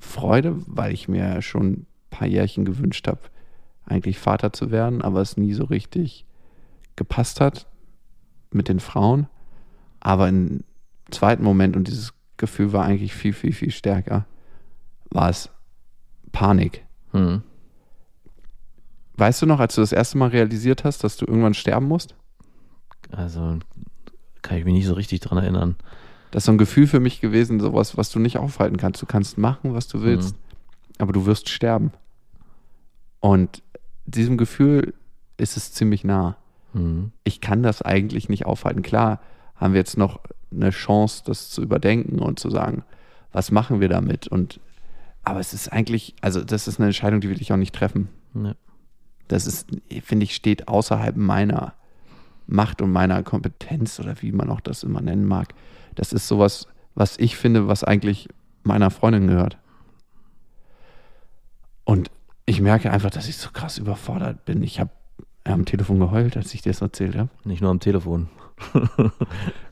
Freude, 0.00 0.56
weil 0.66 0.92
ich 0.92 1.08
mir 1.08 1.42
schon 1.42 1.72
ein 1.72 1.86
paar 2.10 2.26
Jährchen 2.26 2.64
gewünscht 2.64 3.06
habe, 3.06 3.20
eigentlich 3.84 4.18
Vater 4.18 4.52
zu 4.52 4.70
werden, 4.70 5.02
aber 5.02 5.20
es 5.20 5.36
nie 5.36 5.52
so 5.52 5.64
richtig 5.64 6.26
gepasst 6.96 7.40
hat 7.40 7.66
mit 8.50 8.68
den 8.68 8.80
Frauen. 8.80 9.28
Aber 10.00 10.28
im 10.28 10.64
zweiten 11.10 11.44
Moment, 11.44 11.76
und 11.76 11.88
dieses 11.88 12.14
Gefühl 12.36 12.72
war 12.72 12.84
eigentlich 12.84 13.14
viel, 13.14 13.32
viel, 13.32 13.52
viel 13.52 13.70
stärker, 13.70 14.26
war 15.10 15.28
es 15.28 15.50
Panik. 16.32 16.84
Hm. 17.12 17.42
Weißt 19.16 19.42
du 19.42 19.46
noch, 19.46 19.60
als 19.60 19.74
du 19.74 19.80
das 19.80 19.92
erste 19.92 20.18
Mal 20.18 20.30
realisiert 20.30 20.84
hast, 20.84 21.04
dass 21.04 21.16
du 21.16 21.26
irgendwann 21.26 21.54
sterben 21.54 21.86
musst? 21.86 22.14
Also 23.12 23.58
kann 24.42 24.58
ich 24.58 24.64
mich 24.64 24.74
nicht 24.74 24.86
so 24.86 24.94
richtig 24.94 25.20
dran 25.20 25.38
erinnern. 25.38 25.76
Das 26.34 26.42
ist 26.42 26.46
so 26.46 26.52
ein 26.52 26.58
Gefühl 26.58 26.88
für 26.88 26.98
mich 26.98 27.20
gewesen, 27.20 27.60
sowas, 27.60 27.96
was 27.96 28.10
du 28.10 28.18
nicht 28.18 28.38
aufhalten 28.38 28.76
kannst. 28.76 29.00
Du 29.00 29.06
kannst 29.06 29.38
machen, 29.38 29.72
was 29.72 29.86
du 29.86 30.02
willst, 30.02 30.34
aber 30.98 31.12
du 31.12 31.26
wirst 31.26 31.48
sterben. 31.48 31.92
Und 33.20 33.62
diesem 34.04 34.36
Gefühl 34.36 34.94
ist 35.36 35.56
es 35.56 35.72
ziemlich 35.72 36.02
nah. 36.02 36.36
Hm. 36.72 37.12
Ich 37.22 37.40
kann 37.40 37.62
das 37.62 37.82
eigentlich 37.82 38.28
nicht 38.28 38.46
aufhalten. 38.46 38.82
Klar 38.82 39.20
haben 39.54 39.74
wir 39.74 39.78
jetzt 39.78 39.96
noch 39.96 40.18
eine 40.50 40.70
Chance, 40.70 41.22
das 41.24 41.50
zu 41.50 41.62
überdenken 41.62 42.18
und 42.18 42.40
zu 42.40 42.50
sagen, 42.50 42.82
was 43.30 43.52
machen 43.52 43.80
wir 43.80 43.88
damit? 43.88 44.26
Und 44.26 44.58
aber 45.22 45.38
es 45.38 45.54
ist 45.54 45.72
eigentlich, 45.72 46.16
also 46.20 46.42
das 46.42 46.66
ist 46.66 46.80
eine 46.80 46.86
Entscheidung, 46.86 47.20
die 47.20 47.30
will 47.30 47.40
ich 47.40 47.52
auch 47.52 47.56
nicht 47.56 47.76
treffen. 47.76 48.08
Ja. 48.34 48.56
Das 49.28 49.46
ist, 49.46 49.68
finde 50.02 50.24
ich, 50.24 50.34
steht 50.34 50.66
außerhalb 50.66 51.16
meiner 51.16 51.74
Macht 52.48 52.82
und 52.82 52.90
meiner 52.90 53.22
Kompetenz 53.22 54.00
oder 54.00 54.20
wie 54.20 54.32
man 54.32 54.50
auch 54.50 54.60
das 54.60 54.82
immer 54.82 55.00
nennen 55.00 55.26
mag. 55.26 55.54
Das 55.94 56.12
ist 56.12 56.28
sowas, 56.28 56.66
was 56.94 57.18
ich 57.18 57.36
finde, 57.36 57.68
was 57.68 57.84
eigentlich 57.84 58.28
meiner 58.62 58.90
Freundin 58.90 59.26
gehört. 59.26 59.58
Und 61.84 62.10
ich 62.46 62.60
merke 62.60 62.90
einfach, 62.90 63.10
dass 63.10 63.28
ich 63.28 63.36
so 63.36 63.50
krass 63.50 63.78
überfordert 63.78 64.44
bin. 64.44 64.62
Ich 64.62 64.80
habe 64.80 64.90
am 65.44 65.64
Telefon 65.66 65.98
geheult, 65.98 66.36
als 66.36 66.54
ich 66.54 66.62
dir 66.62 66.70
das 66.70 66.80
erzählt 66.80 67.16
habe. 67.16 67.28
Nicht 67.44 67.60
nur 67.60 67.70
am 67.70 67.80
Telefon. 67.80 68.28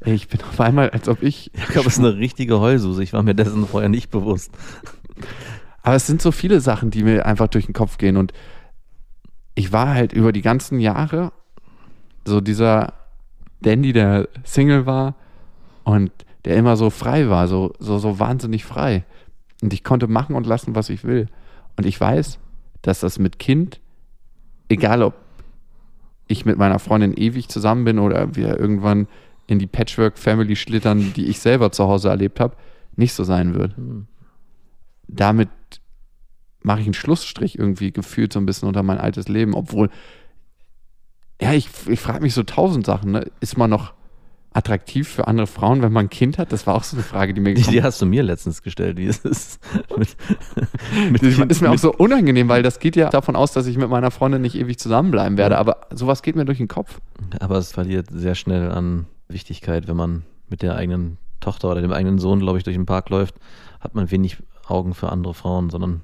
Ich 0.05 0.27
bin 0.27 0.41
auf 0.43 0.61
einmal, 0.61 0.91
als 0.91 1.09
ob 1.09 1.23
ich. 1.23 1.53
Ich 1.55 1.67
glaube, 1.69 1.87
es 1.87 1.95
ist 1.95 2.01
eine 2.01 2.17
richtige 2.17 2.59
Heulsuse. 2.59 3.05
Ich 3.05 3.13
war 3.13 3.23
mir 3.23 3.37
dessen 3.37 3.69
vorher 3.69 3.89
nicht 3.89 4.11
bewusst. 4.11 4.51
Aber 5.83 5.95
es 5.95 6.09
sind 6.09 6.21
so 6.21 6.33
viele 6.33 6.61
Sachen, 6.61 6.91
die 6.91 7.05
mir 7.05 7.25
einfach 7.25 7.47
durch 7.47 7.67
den 7.67 7.73
Kopf 7.73 7.99
gehen. 7.99 8.17
Und 8.17 8.33
ich 9.55 9.73
war 9.73 9.95
halt 9.95 10.13
über 10.13 10.33
die 10.33 10.43
ganzen 10.43 10.81
Jahre 10.81 11.33
so 12.25 12.41
dieser 12.41 12.95
Dandy, 13.61 13.93
der 13.93 14.29
Single 14.45 14.87
war 14.87 15.15
und 15.85 16.11
der 16.45 16.57
immer 16.57 16.77
so 16.77 16.91
frei 16.91 17.29
war, 17.29 17.49
so, 17.49 17.73
so, 17.79 17.99
so 17.99 18.19
wahnsinnig 18.19 18.65
frei. 18.65 19.05
Und 19.63 19.73
ich 19.73 19.85
konnte 19.85 20.09
machen 20.09 20.35
und 20.35 20.47
lassen, 20.47 20.75
was 20.75 20.89
ich 20.89 21.05
will. 21.05 21.29
Und 21.77 21.87
ich 21.87 22.01
weiß, 22.01 22.39
dass 22.83 23.01
das 23.01 23.19
mit 23.19 23.39
Kind, 23.39 23.81
egal 24.69 25.03
ob 25.03 25.15
ich 26.27 26.45
mit 26.45 26.59
meiner 26.59 26.79
Freundin 26.79 27.15
ewig 27.15 27.49
zusammen 27.49 27.85
bin 27.85 27.99
oder 27.99 28.35
wir 28.35 28.59
irgendwann 28.59 29.07
in 29.47 29.59
die 29.59 29.67
Patchwork-Family 29.67 30.57
schlittern, 30.57 31.13
die 31.15 31.27
ich 31.27 31.41
selber 31.41 31.73
zu 31.73 31.87
Hause 31.87 32.09
erlebt 32.09 32.41
habe, 32.41 32.57
nicht 32.97 33.13
so 33.13 33.25
sein 33.25 33.55
wird. 33.55 33.75
Damit 35.09 35.51
mache 36.63 36.81
ich 36.81 36.87
einen 36.87 36.95
Schlussstrich 36.95 37.59
irgendwie 37.59 37.93
gefühlt 37.93 38.33
so 38.33 38.41
ein 38.41 38.47
bisschen 38.47 38.69
unter 38.69 38.83
mein 38.83 38.99
altes 38.99 39.29
Leben, 39.29 39.55
obwohl 39.55 39.91
ja, 41.41 41.53
ich, 41.53 41.69
ich 41.89 41.99
frage 41.99 42.23
mich 42.23 42.35
so 42.35 42.45
tausend 42.45 42.87
Sachen. 42.87 43.13
Ne? 43.13 43.31
Ist 43.41 43.59
man 43.59 43.69
noch 43.69 43.95
attraktiv 44.55 45.09
für 45.09 45.27
andere 45.27 45.47
Frauen, 45.47 45.83
wenn 45.83 45.93
man 45.93 46.07
ein 46.07 46.11
Kind 46.11 46.39
hat? 46.39 46.53
Das 46.53 46.67
war 46.67 46.75
auch 46.75 46.85
so 46.85 46.97
eine 46.97 47.05
Frage, 47.05 47.35
die 47.35 47.41
mir 47.41 47.55
Die, 47.55 47.63
die 47.63 47.83
hast 47.83 48.01
du 48.01 48.07
mir 48.07 48.23
letztens 48.23 48.63
gestellt, 48.63 48.99
wie 48.99 49.07
ist 49.07 49.25
es? 49.25 49.59
mit, 49.97 50.17
mit 51.11 51.23
das 51.23 51.39
ist 51.49 51.61
mir 51.63 51.71
auch 51.71 51.79
so 51.79 51.93
unangenehm, 51.93 52.49
weil 52.49 52.63
das 52.63 52.79
geht 52.79 52.97
ja 52.97 53.11
davon 53.11 53.37
aus, 53.37 53.53
dass 53.53 53.67
ich 53.67 53.77
mit 53.77 53.89
meiner 53.89 54.11
Freundin 54.11 54.43
nicht 54.43 54.57
ewig 54.57 54.79
zusammenbleiben 54.79 55.39
werde. 55.39 55.59
Aber 55.59 55.87
sowas 55.93 56.23
geht 56.23 56.37
mir 56.37 56.45
durch 56.45 56.59
den 56.59 56.69
Kopf. 56.69 57.01
Aber 57.41 57.57
es 57.57 57.73
verliert 57.73 58.09
sehr 58.11 58.35
schnell 58.35 58.71
an 58.71 59.07
Wichtigkeit, 59.29 59.89
wenn 59.89 59.97
man 59.97 60.23
mit 60.49 60.63
der 60.63 60.77
eigenen 60.77 61.19
Tochter 61.41 61.71
oder 61.71 61.81
dem 61.81 61.93
eigenen 61.93 62.19
Sohn, 62.19 62.41
glaube 62.41 62.59
ich, 62.59 62.65
durch 62.65 62.77
den 62.77 62.87
Park 62.87 63.11
läuft, 63.11 63.35
hat 63.81 63.95
man 63.95 64.11
wenig 64.11 64.39
Augen 64.67 64.95
für 64.95 65.11
andere 65.11 65.35
Frauen, 65.35 65.71
sondern 65.71 66.03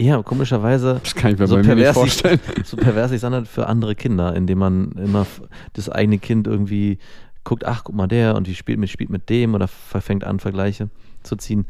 eher 0.00 0.22
komischerweise 0.22 1.00
das 1.02 1.14
kann 1.14 1.32
ich 1.32 1.38
mir 1.38 1.46
so, 1.46 1.56
bei 1.56 1.62
mir 1.62 1.74
nicht 1.74 1.84
pervers 1.84 1.94
vorstellen. 1.94 2.40
so 2.64 2.76
pervers 2.76 3.12
ich 3.12 3.20
sondern 3.20 3.46
für 3.46 3.66
andere 3.66 3.94
Kinder, 3.94 4.34
indem 4.34 4.58
man 4.58 4.92
immer 4.92 5.26
das 5.74 5.88
eigene 5.88 6.18
Kind 6.18 6.46
irgendwie 6.46 6.98
guckt, 7.44 7.64
ach, 7.64 7.84
guck 7.84 7.94
mal 7.94 8.06
der 8.06 8.36
und 8.36 8.46
die 8.46 8.54
spielt 8.54 8.78
mit, 8.78 8.90
spielt 8.90 9.10
mit 9.10 9.28
dem 9.28 9.54
oder 9.54 9.68
fängt 9.68 10.24
an, 10.24 10.40
Vergleiche 10.40 10.90
zu 11.22 11.36
ziehen. 11.36 11.66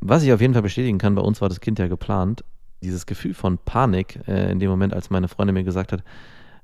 Was 0.00 0.22
ich 0.22 0.32
auf 0.32 0.40
jeden 0.40 0.52
Fall 0.52 0.62
bestätigen 0.62 0.98
kann, 0.98 1.14
bei 1.14 1.22
uns 1.22 1.40
war 1.40 1.48
das 1.48 1.60
Kind 1.60 1.78
ja 1.78 1.88
geplant. 1.88 2.44
Dieses 2.82 3.06
Gefühl 3.06 3.34
von 3.34 3.58
Panik 3.58 4.20
äh, 4.28 4.50
in 4.50 4.58
dem 4.58 4.70
Moment, 4.70 4.92
als 4.92 5.10
meine 5.10 5.28
Freundin 5.28 5.54
mir 5.54 5.64
gesagt 5.64 5.92
hat, 5.92 6.02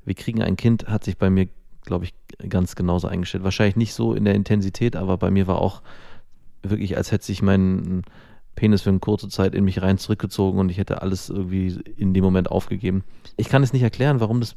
wir 0.05 0.15
kriegen 0.15 0.43
ein 0.43 0.57
Kind, 0.57 0.89
hat 0.89 1.05
sich 1.05 1.17
bei 1.17 1.31
mir, 1.31 1.49
glaube 1.85 2.05
ich, 2.05 2.15
ganz 2.49 2.75
genauso 2.75 3.09
eingestellt. 3.09 3.45
Wahrscheinlich 3.45 3.77
nicht 3.77 3.95
so 3.95 4.15
in 4.15 4.25
der 4.25 4.35
Intensität, 4.35 4.97
aber 4.97 5.17
bei 5.17 5.31
mir 5.31 5.47
war 5.47 5.59
auch 5.59 5.83
wirklich, 6.63 6.97
als 6.97 7.13
hätte 7.13 7.25
sich 7.25 7.43
mein 7.43 8.03
Penis 8.55 8.83
für 8.83 8.91
eine 8.91 8.99
kurze 8.99 9.29
Zeit 9.29 9.55
in 9.55 9.65
mich 9.65 9.81
rein 9.81 9.99
zurückgezogen 9.99 10.59
und 10.59 10.71
ich 10.71 10.79
hätte 10.79 11.01
alles 11.03 11.31
irgendwie 11.31 11.81
in 11.97 12.13
dem 12.13 12.25
Moment 12.25 12.51
aufgegeben. 12.51 13.05
Ich 13.37 13.49
kann 13.49 13.63
es 13.63 13.73
nicht 13.73 13.83
erklären, 13.83 14.21
warum 14.21 14.41
das, 14.41 14.57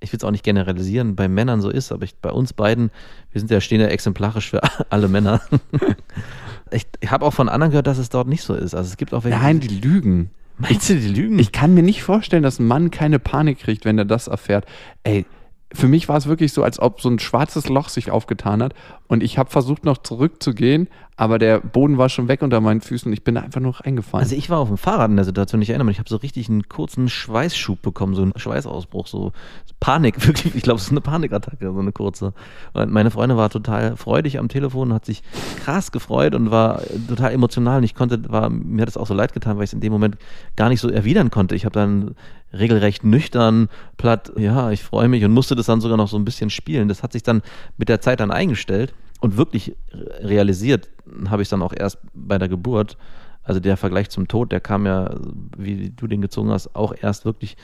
ich 0.00 0.12
will 0.12 0.18
es 0.18 0.24
auch 0.24 0.30
nicht 0.30 0.44
generalisieren, 0.44 1.14
bei 1.14 1.28
Männern 1.28 1.60
so 1.60 1.70
ist, 1.70 1.92
aber 1.92 2.04
ich, 2.04 2.16
bei 2.16 2.30
uns 2.30 2.52
beiden, 2.52 2.90
wir 3.32 3.40
sind 3.40 3.50
ja 3.50 3.60
stehen 3.60 3.80
ja 3.80 3.88
exemplarisch 3.88 4.50
für 4.50 4.60
alle 4.90 5.08
Männer. 5.08 5.40
ich 6.70 6.86
habe 7.06 7.24
auch 7.24 7.34
von 7.34 7.48
anderen 7.48 7.70
gehört, 7.70 7.86
dass 7.86 7.98
es 7.98 8.08
dort 8.08 8.28
nicht 8.28 8.42
so 8.42 8.54
ist. 8.54 8.74
Also 8.74 8.88
es 8.88 8.96
gibt 8.96 9.14
auch 9.14 9.24
welche. 9.24 9.38
Nein, 9.38 9.60
die 9.60 9.68
lügen. 9.68 10.30
meinst 10.58 10.88
du, 10.88 10.94
die 10.94 11.08
lügen? 11.08 11.38
Ich 11.38 11.52
kann 11.52 11.74
mir 11.74 11.82
nicht 11.82 12.02
vorstellen, 12.02 12.42
dass 12.42 12.58
ein 12.58 12.66
Mann 12.66 12.90
keine 12.90 13.18
Panik 13.18 13.60
kriegt, 13.60 13.84
wenn 13.84 13.98
er 13.98 14.04
das 14.04 14.26
erfährt. 14.26 14.64
Ey, 15.04 15.26
für 15.72 15.86
mich 15.86 16.08
war 16.08 16.16
es 16.16 16.26
wirklich 16.26 16.52
so, 16.52 16.62
als 16.62 16.80
ob 16.80 17.00
so 17.00 17.08
ein 17.08 17.18
schwarzes 17.18 17.68
Loch 17.68 17.88
sich 17.88 18.10
aufgetan 18.10 18.62
hat 18.62 18.74
und 19.10 19.24
ich 19.24 19.38
habe 19.38 19.50
versucht 19.50 19.84
noch 19.84 19.98
zurückzugehen, 19.98 20.86
aber 21.16 21.40
der 21.40 21.58
Boden 21.58 21.98
war 21.98 22.08
schon 22.08 22.28
weg 22.28 22.42
unter 22.42 22.60
meinen 22.60 22.80
Füßen 22.80 23.08
und 23.08 23.12
ich 23.12 23.24
bin 23.24 23.36
einfach 23.36 23.60
nur 23.60 23.80
reingefallen. 23.80 24.22
Also 24.22 24.36
ich 24.36 24.48
war 24.50 24.60
auf 24.60 24.68
dem 24.68 24.76
Fahrrad 24.78 25.10
in 25.10 25.16
der 25.16 25.24
Situation, 25.24 25.60
ich 25.60 25.70
erinnere 25.70 25.86
mich, 25.86 25.96
ich 25.96 25.98
habe 25.98 26.08
so 26.08 26.14
richtig 26.14 26.48
einen 26.48 26.68
kurzen 26.68 27.08
Schweißschub 27.08 27.82
bekommen, 27.82 28.14
so 28.14 28.22
einen 28.22 28.32
Schweißausbruch, 28.36 29.08
so 29.08 29.32
Panik, 29.80 30.24
wirklich, 30.28 30.54
ich 30.54 30.62
glaube, 30.62 30.78
es 30.78 30.84
ist 30.84 30.92
eine 30.92 31.00
Panikattacke, 31.00 31.72
so 31.72 31.80
eine 31.80 31.90
kurze. 31.90 32.34
Und 32.72 32.92
meine 32.92 33.10
Freundin 33.10 33.36
war 33.36 33.50
total 33.50 33.96
freudig 33.96 34.38
am 34.38 34.48
Telefon, 34.48 34.94
hat 34.94 35.06
sich 35.06 35.24
krass 35.64 35.90
gefreut 35.90 36.36
und 36.36 36.52
war 36.52 36.80
total 37.08 37.32
emotional 37.32 37.78
und 37.78 37.84
ich 37.84 37.96
konnte, 37.96 38.30
war, 38.30 38.48
mir 38.48 38.82
hat 38.82 38.88
es 38.90 38.96
auch 38.96 39.08
so 39.08 39.14
leid 39.14 39.32
getan, 39.32 39.56
weil 39.56 39.64
ich 39.64 39.70
es 39.70 39.74
in 39.74 39.80
dem 39.80 39.92
Moment 39.92 40.18
gar 40.54 40.68
nicht 40.68 40.80
so 40.80 40.88
erwidern 40.88 41.32
konnte. 41.32 41.56
Ich 41.56 41.64
habe 41.64 41.72
dann 41.72 42.14
regelrecht 42.52 43.02
nüchtern, 43.02 43.70
platt, 43.96 44.32
ja, 44.36 44.70
ich 44.70 44.84
freue 44.84 45.08
mich 45.08 45.24
und 45.24 45.32
musste 45.32 45.56
das 45.56 45.66
dann 45.66 45.80
sogar 45.80 45.96
noch 45.96 46.08
so 46.08 46.16
ein 46.16 46.24
bisschen 46.24 46.48
spielen. 46.48 46.86
Das 46.86 47.02
hat 47.02 47.12
sich 47.12 47.24
dann 47.24 47.42
mit 47.76 47.88
der 47.88 48.00
Zeit 48.00 48.20
dann 48.20 48.30
eingestellt 48.30 48.94
und 49.20 49.36
wirklich 49.36 49.76
realisiert 50.20 50.88
habe 51.28 51.42
ich 51.42 51.48
dann 51.48 51.62
auch 51.62 51.72
erst 51.76 51.98
bei 52.14 52.38
der 52.38 52.48
Geburt. 52.48 52.96
Also 53.42 53.60
der 53.60 53.76
Vergleich 53.76 54.10
zum 54.10 54.28
Tod, 54.28 54.52
der 54.52 54.60
kam 54.60 54.86
ja, 54.86 55.14
wie 55.56 55.90
du 55.90 56.06
den 56.06 56.20
gezogen 56.20 56.50
hast, 56.50 56.74
auch 56.76 56.94
erst 57.00 57.24
wirklich 57.24 57.56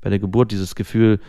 bei 0.00 0.10
der 0.10 0.18
Geburt, 0.18 0.52
dieses 0.52 0.74
Gefühl, 0.74 1.20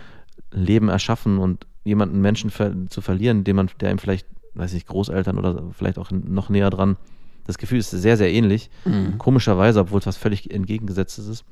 Leben 0.51 0.89
erschaffen 0.89 1.37
und 1.37 1.65
jemanden 1.83 2.21
Menschen 2.21 2.49
ver 2.49 2.73
zu 2.89 3.01
verlieren, 3.01 3.43
den 3.43 3.55
man, 3.55 3.69
der 3.79 3.91
ihm 3.91 3.97
vielleicht, 3.97 4.27
weiß 4.53 4.73
nicht, 4.73 4.87
Großeltern 4.87 5.37
oder 5.37 5.63
vielleicht 5.71 5.97
auch 5.97 6.11
noch 6.11 6.49
näher 6.49 6.69
dran, 6.69 6.97
das 7.45 7.57
Gefühl 7.57 7.79
ist 7.79 7.91
sehr, 7.91 8.17
sehr 8.17 8.31
ähnlich. 8.31 8.69
Komischerweise, 9.17 9.79
obwohl 9.81 9.99
es 9.99 10.07
was 10.07 10.17
völlig 10.17 10.51
entgegengesetztes 10.51 11.27
ist. 11.27 11.45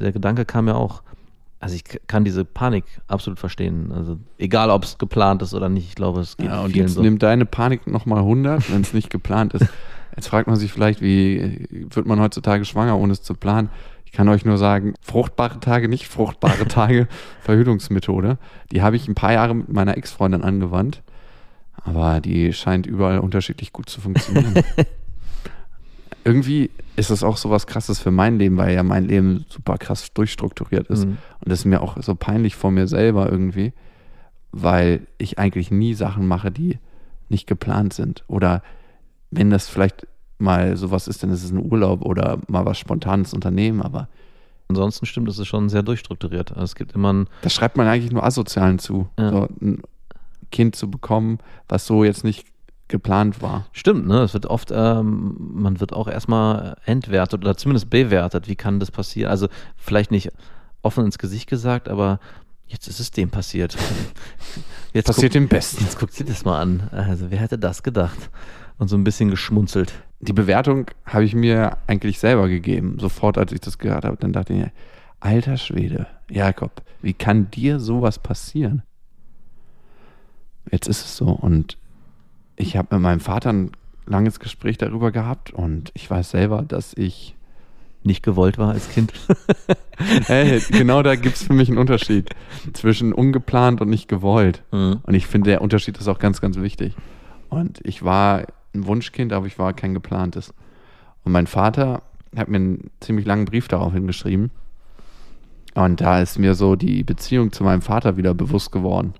Der 0.00 0.12
Gedanke 0.12 0.44
kam 0.44 0.68
ja 0.68 0.74
auch, 0.74 1.02
also 1.58 1.74
ich 1.74 1.84
kann 2.06 2.24
diese 2.24 2.44
Panik 2.44 2.84
absolut 3.08 3.38
verstehen. 3.38 3.92
Also 3.92 4.18
egal, 4.38 4.70
ob 4.70 4.84
es 4.84 4.98
geplant 4.98 5.42
ist 5.42 5.54
oder 5.54 5.68
nicht, 5.68 5.88
ich 5.88 5.94
glaube, 5.94 6.20
es 6.20 6.36
geht 6.36 6.46
ja, 6.46 6.60
und 6.60 6.76
jetzt 6.76 6.94
so. 6.94 7.02
nimmt 7.02 7.22
deine 7.22 7.46
Panik 7.46 7.86
nochmal 7.86 8.18
100, 8.18 8.70
wenn 8.72 8.82
es 8.82 8.92
nicht 8.92 9.10
geplant 9.10 9.54
ist. 9.54 9.66
Jetzt 10.14 10.28
fragt 10.28 10.46
man 10.46 10.56
sich 10.56 10.72
vielleicht, 10.72 11.02
wie 11.02 11.66
wird 11.70 12.06
man 12.06 12.18
heutzutage 12.20 12.64
schwanger, 12.64 12.96
ohne 12.98 13.12
es 13.12 13.22
zu 13.22 13.34
planen? 13.34 13.68
Ich 14.06 14.12
kann 14.12 14.30
euch 14.30 14.46
nur 14.46 14.56
sagen, 14.56 14.94
fruchtbare 15.02 15.60
Tage, 15.60 15.90
nicht 15.90 16.08
fruchtbare 16.08 16.66
Tage, 16.68 17.06
Verhütungsmethode. 17.42 18.38
Die 18.72 18.80
habe 18.80 18.96
ich 18.96 19.08
ein 19.08 19.14
paar 19.14 19.34
Jahre 19.34 19.54
mit 19.54 19.68
meiner 19.68 19.94
Ex-Freundin 19.98 20.42
angewandt, 20.42 21.02
aber 21.84 22.22
die 22.22 22.54
scheint 22.54 22.86
überall 22.86 23.18
unterschiedlich 23.18 23.74
gut 23.74 23.90
zu 23.90 24.00
funktionieren. 24.00 24.54
Irgendwie 26.26 26.70
ist 26.96 27.10
das 27.10 27.22
auch 27.22 27.36
so 27.36 27.50
was 27.50 27.66
krasses 27.68 28.00
für 28.00 28.10
mein 28.10 28.38
Leben, 28.38 28.56
weil 28.56 28.74
ja 28.74 28.82
mein 28.82 29.04
Leben 29.06 29.46
super 29.48 29.78
krass 29.78 30.12
durchstrukturiert 30.12 30.88
ist. 30.88 31.04
Mhm. 31.06 31.18
Und 31.40 31.50
das 31.52 31.60
ist 31.60 31.64
mir 31.66 31.80
auch 31.80 31.96
so 32.02 32.14
peinlich 32.16 32.56
vor 32.56 32.72
mir 32.72 32.88
selber 32.88 33.30
irgendwie, 33.30 33.72
weil 34.50 35.06
ich 35.18 35.38
eigentlich 35.38 35.70
nie 35.70 35.94
Sachen 35.94 36.26
mache, 36.26 36.50
die 36.50 36.78
nicht 37.28 37.46
geplant 37.46 37.92
sind. 37.92 38.24
Oder 38.26 38.62
wenn 39.30 39.50
das 39.50 39.68
vielleicht 39.68 40.06
mal 40.38 40.76
sowas 40.76 41.06
ist, 41.08 41.22
dann 41.22 41.30
ist 41.30 41.44
es 41.44 41.52
ein 41.52 41.64
Urlaub 41.70 42.02
oder 42.02 42.38
mal 42.48 42.64
was 42.66 42.78
spontanes 42.78 43.32
Unternehmen, 43.32 43.80
aber 43.82 44.08
Ansonsten 44.68 45.06
stimmt, 45.06 45.28
es 45.28 45.38
ist 45.38 45.46
schon 45.46 45.68
sehr 45.68 45.84
durchstrukturiert. 45.84 46.50
Also 46.50 46.64
es 46.64 46.74
gibt 46.74 46.92
immer 46.92 47.12
ein, 47.12 47.28
das 47.42 47.54
schreibt 47.54 47.76
man 47.76 47.86
eigentlich 47.86 48.10
nur 48.10 48.24
Asozialen 48.24 48.80
zu, 48.80 49.08
Ja. 49.16 49.30
so 49.30 49.48
ein 49.62 49.80
Kind 50.50 50.74
zu 50.74 50.90
bekommen, 50.90 51.38
was 51.68 51.86
so 51.86 52.02
jetzt 52.02 52.24
nicht 52.24 52.48
geplant 52.88 53.42
war. 53.42 53.66
Stimmt, 53.72 54.06
ne? 54.06 54.20
Es 54.22 54.34
wird 54.34 54.46
oft, 54.46 54.70
ähm, 54.72 55.36
man 55.38 55.80
wird 55.80 55.92
auch 55.92 56.08
erstmal 56.08 56.76
entwertet 56.84 57.42
oder 57.42 57.56
zumindest 57.56 57.90
bewertet. 57.90 58.48
Wie 58.48 58.56
kann 58.56 58.80
das 58.80 58.90
passieren? 58.90 59.30
Also 59.30 59.48
vielleicht 59.76 60.10
nicht 60.10 60.30
offen 60.82 61.04
ins 61.04 61.18
Gesicht 61.18 61.48
gesagt, 61.48 61.88
aber 61.88 62.20
jetzt 62.66 62.86
ist 62.88 63.00
es 63.00 63.10
dem 63.10 63.30
passiert. 63.30 63.76
Jetzt 64.92 65.08
Passiert 65.08 65.32
guck, 65.32 65.42
dem 65.42 65.48
Besten. 65.48 65.84
Jetzt 65.84 65.98
guckt 65.98 66.14
sie 66.14 66.24
das 66.24 66.46
mal 66.46 66.58
an. 66.58 66.88
Also 66.90 67.30
wer 67.30 67.38
hätte 67.38 67.58
das 67.58 67.82
gedacht? 67.82 68.30
Und 68.78 68.88
so 68.88 68.96
ein 68.96 69.04
bisschen 69.04 69.28
geschmunzelt. 69.28 69.92
Die 70.20 70.32
Bewertung 70.32 70.86
habe 71.04 71.24
ich 71.24 71.34
mir 71.34 71.76
eigentlich 71.86 72.18
selber 72.18 72.48
gegeben, 72.48 72.96
sofort 72.98 73.36
als 73.36 73.52
ich 73.52 73.60
das 73.60 73.76
gehört 73.76 74.06
habe. 74.06 74.16
Dann 74.16 74.32
dachte 74.32 74.54
ich, 74.54 74.58
mir, 74.60 74.72
alter 75.20 75.58
Schwede, 75.58 76.06
Jakob, 76.30 76.82
wie 77.02 77.12
kann 77.12 77.50
dir 77.50 77.78
sowas 77.78 78.18
passieren? 78.18 78.82
Jetzt 80.70 80.88
ist 80.88 81.04
es 81.04 81.16
so 81.18 81.26
und 81.26 81.76
ich 82.56 82.76
habe 82.76 82.88
mit 82.96 83.02
meinem 83.02 83.20
Vater 83.20 83.52
ein 83.52 83.72
langes 84.06 84.40
Gespräch 84.40 84.78
darüber 84.78 85.10
gehabt 85.10 85.52
und 85.52 85.90
ich 85.94 86.10
weiß 86.10 86.30
selber, 86.30 86.62
dass 86.62 86.94
ich 86.94 87.34
Nicht 88.02 88.22
gewollt 88.22 88.56
war 88.56 88.72
als 88.72 88.88
Kind. 88.90 89.12
Hey, 89.98 90.60
genau 90.70 91.02
da 91.02 91.16
gibt 91.16 91.36
es 91.36 91.44
für 91.44 91.54
mich 91.54 91.70
einen 91.70 91.78
Unterschied 91.78 92.28
zwischen 92.74 93.14
ungeplant 93.14 93.80
und 93.80 93.88
nicht 93.88 94.08
gewollt. 94.08 94.62
Mhm. 94.70 95.00
Und 95.02 95.14
ich 95.14 95.26
finde, 95.26 95.48
der 95.48 95.62
Unterschied 95.62 95.96
ist 95.96 96.06
auch 96.06 96.18
ganz, 96.18 96.42
ganz 96.42 96.58
wichtig. 96.58 96.94
Und 97.48 97.80
ich 97.82 98.04
war 98.04 98.44
ein 98.74 98.86
Wunschkind, 98.86 99.32
aber 99.32 99.46
ich 99.46 99.58
war 99.58 99.72
kein 99.72 99.94
geplantes. 99.94 100.52
Und 101.24 101.32
mein 101.32 101.46
Vater 101.46 102.02
hat 102.36 102.48
mir 102.48 102.56
einen 102.56 102.90
ziemlich 103.00 103.24
langen 103.24 103.46
Brief 103.46 103.68
darauf 103.68 103.94
hingeschrieben. 103.94 104.50
Und 105.74 106.02
da 106.02 106.20
ist 106.20 106.38
mir 106.38 106.54
so 106.54 106.76
die 106.76 107.02
Beziehung 107.02 107.52
zu 107.52 107.64
meinem 107.64 107.82
Vater 107.82 108.18
wieder 108.18 108.34
bewusst 108.34 108.72
geworden, 108.72 109.14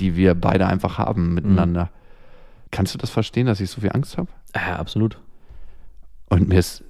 die 0.00 0.16
wir 0.16 0.34
beide 0.34 0.66
einfach 0.66 0.96
haben 0.96 1.34
miteinander. 1.34 1.90
Kannst 2.70 2.94
du 2.94 2.98
das 2.98 3.10
verstehen, 3.10 3.46
dass 3.46 3.60
ich 3.60 3.70
so 3.70 3.80
viel 3.80 3.92
Angst 3.92 4.18
habe? 4.18 4.28
Ja, 4.54 4.76
absolut. 4.76 5.20
Und 6.28 6.48
mir 6.48 6.58
ist 6.58 6.84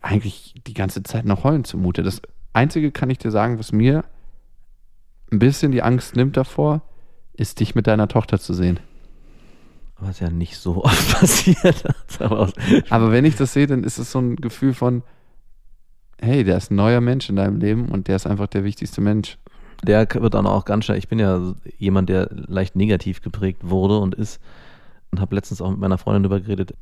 eigentlich 0.00 0.54
die 0.66 0.74
ganze 0.74 1.02
Zeit 1.02 1.24
noch 1.24 1.44
heulen 1.44 1.64
zumute. 1.64 2.02
Das 2.02 2.22
Einzige 2.52 2.92
kann 2.92 3.10
ich 3.10 3.18
dir 3.18 3.30
sagen, 3.30 3.58
was 3.58 3.72
mir 3.72 4.04
ein 5.30 5.38
bisschen 5.38 5.72
die 5.72 5.82
Angst 5.82 6.16
nimmt 6.16 6.36
davor, 6.36 6.82
ist 7.34 7.60
dich 7.60 7.74
mit 7.74 7.86
deiner 7.86 8.08
Tochter 8.08 8.38
zu 8.38 8.52
sehen. 8.52 8.80
Was 9.98 10.20
ja 10.20 10.30
nicht 10.30 10.56
so 10.56 10.84
oft 10.84 11.12
passiert. 11.20 11.84
Aber 12.90 13.12
wenn 13.12 13.24
ich 13.24 13.36
das 13.36 13.52
sehe, 13.52 13.66
dann 13.66 13.84
ist 13.84 13.98
es 13.98 14.12
so 14.12 14.18
ein 14.18 14.36
Gefühl 14.36 14.74
von, 14.74 15.02
hey, 16.20 16.44
der 16.44 16.56
ist 16.56 16.70
ein 16.70 16.76
neuer 16.76 17.00
Mensch 17.00 17.28
in 17.28 17.36
deinem 17.36 17.58
Leben 17.58 17.88
und 17.88 18.08
der 18.08 18.16
ist 18.16 18.26
einfach 18.26 18.46
der 18.46 18.64
wichtigste 18.64 19.00
Mensch. 19.00 19.38
der 19.82 20.06
wird 20.12 20.34
dann 20.34 20.46
auch 20.46 20.64
ganz 20.64 20.84
schnell, 20.84 20.98
ich 20.98 21.08
bin 21.08 21.18
ja 21.18 21.54
jemand, 21.78 22.08
der 22.08 22.28
leicht 22.30 22.76
negativ 22.76 23.22
geprägt 23.22 23.60
wurde 23.62 23.98
und 23.98 24.14
ist 24.14 24.40
und 25.10 25.20
habe 25.20 25.34
letztens 25.34 25.60
auch 25.60 25.70
mit 25.70 25.78
meiner 25.78 25.98
Freundin 25.98 26.22
darüber 26.22 26.40
geredet. 26.40 26.74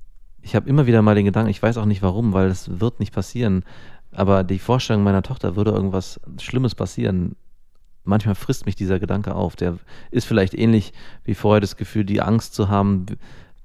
Ich 0.43 0.55
habe 0.55 0.69
immer 0.69 0.87
wieder 0.87 1.03
mal 1.03 1.15
den 1.15 1.25
Gedanken, 1.25 1.51
ich 1.51 1.63
weiß 1.63 1.79
auch 1.79 1.85
nicht 1.85 2.03
warum, 2.03 2.33
weil 2.33 2.49
es 2.49 2.81
wird 2.81 3.01
nicht 3.01 3.13
passieren, 3.13 3.65
aber 4.13 4.45
die 4.45 4.59
Vorstellung 4.59 5.03
meiner 5.03 5.23
Tochter 5.23 5.57
würde 5.57 5.73
irgendwas 5.73 6.21
Schlimmes 6.41 6.75
passieren. 6.75 7.37
Manchmal 8.05 8.35
frisst 8.35 8.65
mich 8.65 8.77
dieser 8.77 8.99
Gedanke 8.99 9.35
auf. 9.35 9.57
Der 9.57 9.79
ist 10.11 10.27
vielleicht 10.27 10.55
ähnlich 10.55 10.93
wie 11.25 11.35
vorher 11.35 11.61
das 11.61 11.77
Gefühl, 11.77 12.05
die 12.05 12.23
Angst 12.23 12.55
zu 12.55 12.69
haben, 12.69 13.07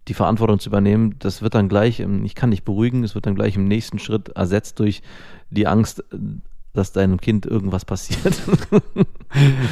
die 0.10 0.14
Verantwortung 0.14 0.60
zu 0.60 0.70
übernehmen. 0.70 1.16
Das 1.20 1.42
wird 1.42 1.56
dann 1.56 1.70
gleich, 1.70 2.00
ich 2.00 2.36
kann 2.36 2.52
dich 2.52 2.64
beruhigen, 2.64 3.04
es 3.04 3.16
wird 3.16 3.26
dann 3.26 3.36
gleich 3.36 3.56
im 3.56 3.68
nächsten 3.68 4.00
Schritt 4.00 4.30
ersetzt 4.30 4.80
durch 4.80 5.02
die 5.50 5.68
Angst, 5.68 6.04
dass 6.74 6.92
deinem 6.92 7.22
Kind 7.22 7.46
irgendwas 7.46 7.86
passiert. 7.86 8.42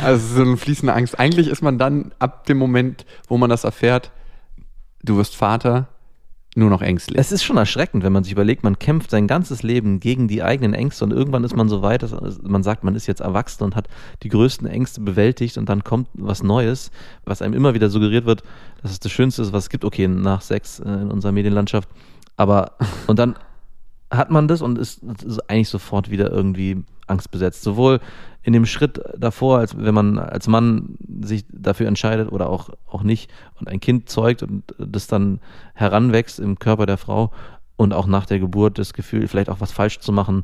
Also 0.04 0.38
so 0.38 0.42
eine 0.42 0.58
fließende 0.58 0.92
Angst. 0.92 1.20
Eigentlich 1.20 1.48
ist 1.48 1.62
man 1.62 1.78
dann 1.78 2.14
ab 2.18 2.48
dem 2.48 2.58
Moment, 2.58 3.06
wo 3.28 3.38
man 3.38 3.48
das 3.48 3.64
erfährt, 3.64 4.12
du 5.04 5.18
wirst 5.18 5.36
Vater, 5.36 5.88
nur 6.54 6.70
noch 6.70 6.82
ängstlich. 6.82 7.18
Es 7.18 7.32
ist 7.32 7.44
schon 7.44 7.56
erschreckend, 7.56 8.04
wenn 8.04 8.12
man 8.12 8.26
sich 8.26 8.34
überlegt, 8.34 8.64
man 8.64 8.78
kämpft 8.78 9.10
sein 9.10 9.26
ganzes 9.26 9.64
Leben 9.64 10.02
gegen 10.02 10.28
die 10.28 10.44
eigenen 10.44 10.74
Ängste 10.74 11.06
und 11.06 11.12
irgendwann 11.12 11.46
ist 11.46 11.56
man 11.56 11.70
so 11.70 11.82
weit, 11.82 12.04
dass 12.04 12.14
man 12.42 12.62
sagt, 12.62 12.84
man 12.84 12.96
ist 12.96 13.08
jetzt 13.08 13.22
erwachsen 13.22 13.64
und 13.64 13.76
hat 13.76 13.88
die 14.24 14.30
größten 14.30 14.68
Ängste 14.68 15.00
bewältigt 15.00 15.58
und 15.58 15.70
dann 15.70 15.86
kommt 15.86 16.10
was 16.14 16.44
Neues, 16.44 16.92
was 17.24 17.42
einem 17.42 17.54
immer 17.54 17.74
wieder 17.74 17.90
suggeriert 17.90 18.26
wird, 18.26 18.44
dass 18.82 18.92
es 18.92 19.00
das 19.00 19.14
Schönste 19.14 19.44
ist, 19.44 19.54
was 19.54 19.66
es 19.66 19.70
gibt. 19.70 19.86
Okay, 19.86 20.10
nach 20.10 20.42
Sex 20.42 20.80
äh, 20.80 20.90
in 20.90 21.10
unserer 21.10 21.32
Medienlandschaft. 21.32 21.88
Aber, 22.36 22.74
und 23.08 23.18
dann 23.18 23.36
hat 24.12 24.30
man 24.30 24.48
das 24.48 24.62
und 24.62 24.78
ist 24.78 25.02
eigentlich 25.48 25.70
sofort 25.70 26.12
wieder 26.12 26.30
irgendwie 26.30 26.84
angstbesetzt. 27.08 27.64
Sowohl 27.64 28.00
in 28.44 28.54
dem 28.54 28.66
Schritt 28.66 29.02
davor, 29.18 29.60
als 29.60 29.78
wenn 29.78 29.94
man 29.94 30.18
als 30.20 30.48
Mann 30.48 30.98
sich 31.22 31.46
dafür 31.50 31.88
entscheidet 31.88 32.32
oder 32.32 32.50
auch, 32.50 32.70
auch 32.88 33.04
nicht 33.04 33.32
und 33.60 33.68
ein 33.68 33.80
Kind 33.80 34.10
zeugt 34.10 34.44
und 34.44 34.64
das 34.78 35.08
dann 35.08 35.40
heranwächst 35.74 36.40
im 36.40 36.60
Körper 36.60 36.86
der 36.86 36.98
Frau 36.98 37.32
und 37.78 37.94
auch 37.94 38.08
nach 38.08 38.26
der 38.26 38.40
Geburt 38.40 38.78
das 38.78 38.94
Gefühl, 38.94 39.28
vielleicht 39.28 39.50
auch 39.50 39.62
was 39.62 39.72
falsch 39.72 40.00
zu 40.00 40.12
machen 40.12 40.44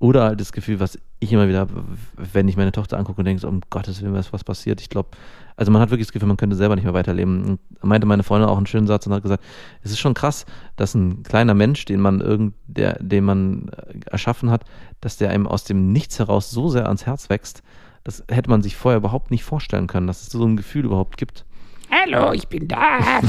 oder 0.00 0.24
halt 0.24 0.40
das 0.40 0.52
Gefühl, 0.52 0.78
was 0.78 0.98
ich 1.18 1.32
immer 1.32 1.48
wieder 1.48 1.60
habe, 1.60 1.84
wenn 2.16 2.46
ich 2.46 2.56
meine 2.56 2.70
Tochter 2.70 2.98
angucke 2.98 3.20
und 3.20 3.24
denke, 3.24 3.40
so, 3.40 3.48
um 3.48 3.60
Gottes 3.68 4.00
Willen, 4.00 4.14
was, 4.14 4.32
was 4.32 4.44
passiert. 4.44 4.80
Ich 4.80 4.88
glaube, 4.88 5.10
also 5.56 5.72
man 5.72 5.82
hat 5.82 5.90
wirklich 5.90 6.06
das 6.06 6.12
Gefühl, 6.12 6.28
man 6.28 6.36
könnte 6.36 6.54
selber 6.54 6.76
nicht 6.76 6.84
mehr 6.84 6.94
weiterleben. 6.94 7.44
Und 7.44 7.60
meinte 7.82 8.06
meine 8.06 8.22
Freundin 8.22 8.48
auch 8.48 8.56
einen 8.56 8.66
schönen 8.66 8.86
Satz 8.86 9.06
und 9.06 9.12
hat 9.12 9.22
gesagt, 9.22 9.42
es 9.82 9.90
ist 9.90 9.98
schon 9.98 10.14
krass, 10.14 10.46
dass 10.76 10.94
ein 10.94 11.24
kleiner 11.24 11.54
Mensch, 11.54 11.84
den 11.84 12.00
man 12.00 12.20
irgend, 12.20 12.54
der, 12.68 13.02
den 13.02 13.24
man 13.24 13.70
äh, 13.70 13.98
erschaffen 14.10 14.50
hat, 14.50 14.64
dass 15.00 15.16
der 15.16 15.30
einem 15.30 15.48
aus 15.48 15.64
dem 15.64 15.92
Nichts 15.92 16.20
heraus 16.20 16.50
so 16.50 16.68
sehr 16.68 16.86
ans 16.86 17.06
Herz 17.06 17.28
wächst, 17.28 17.64
das 18.04 18.22
hätte 18.28 18.50
man 18.50 18.62
sich 18.62 18.76
vorher 18.76 18.98
überhaupt 18.98 19.32
nicht 19.32 19.42
vorstellen 19.42 19.88
können, 19.88 20.06
dass 20.06 20.22
es 20.22 20.28
so 20.28 20.44
ein 20.44 20.56
Gefühl 20.56 20.84
überhaupt 20.84 21.16
gibt. 21.16 21.44
Hallo, 21.90 22.32
ich 22.32 22.46
bin 22.46 22.68
da. 22.68 23.20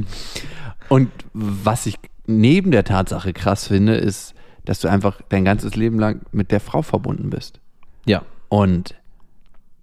und 0.90 1.10
was 1.32 1.86
ich 1.86 1.96
neben 2.26 2.70
der 2.70 2.84
Tatsache 2.84 3.32
krass 3.32 3.68
finde, 3.68 3.94
ist, 3.94 4.34
dass 4.64 4.80
du 4.80 4.88
einfach 4.88 5.20
dein 5.28 5.44
ganzes 5.44 5.76
Leben 5.76 5.98
lang 5.98 6.22
mit 6.32 6.50
der 6.50 6.60
Frau 6.60 6.82
verbunden 6.82 7.30
bist. 7.30 7.60
Ja. 8.06 8.22
Und 8.48 8.94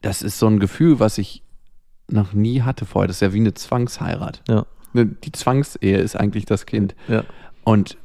das 0.02 0.22
ist 0.22 0.40
so 0.40 0.48
ein 0.48 0.60
Gefühl, 0.60 1.00
was 1.00 1.18
ich 1.18 1.44
noch 2.10 2.34
nie 2.34 2.62
hatte 2.62 2.86
vorher. 2.86 3.08
Das 3.08 3.18
ist 3.18 3.22
ja 3.22 3.34
wie 3.34 3.40
eine 3.40 3.54
Zwangsheirat. 3.54 4.42
Ja. 4.48 4.66
Ne, 4.94 5.06
die 5.06 5.32
Zwangsehe 5.32 5.98
ist 5.98 6.16
eigentlich 6.16 6.46
das 6.46 6.66
Kind. 6.66 6.96
Ja. 7.08 7.24
Und 7.64 7.98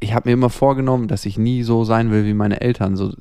ich 0.00 0.14
habe 0.14 0.28
mir 0.28 0.32
immer 0.34 0.50
vorgenommen, 0.50 1.08
dass 1.08 1.26
ich 1.26 1.38
nie 1.38 1.62
so 1.62 1.84
sein 1.84 2.10
will 2.10 2.24
wie 2.24 2.34
meine 2.34 2.60
Eltern, 2.60 2.96
so 2.96 3.14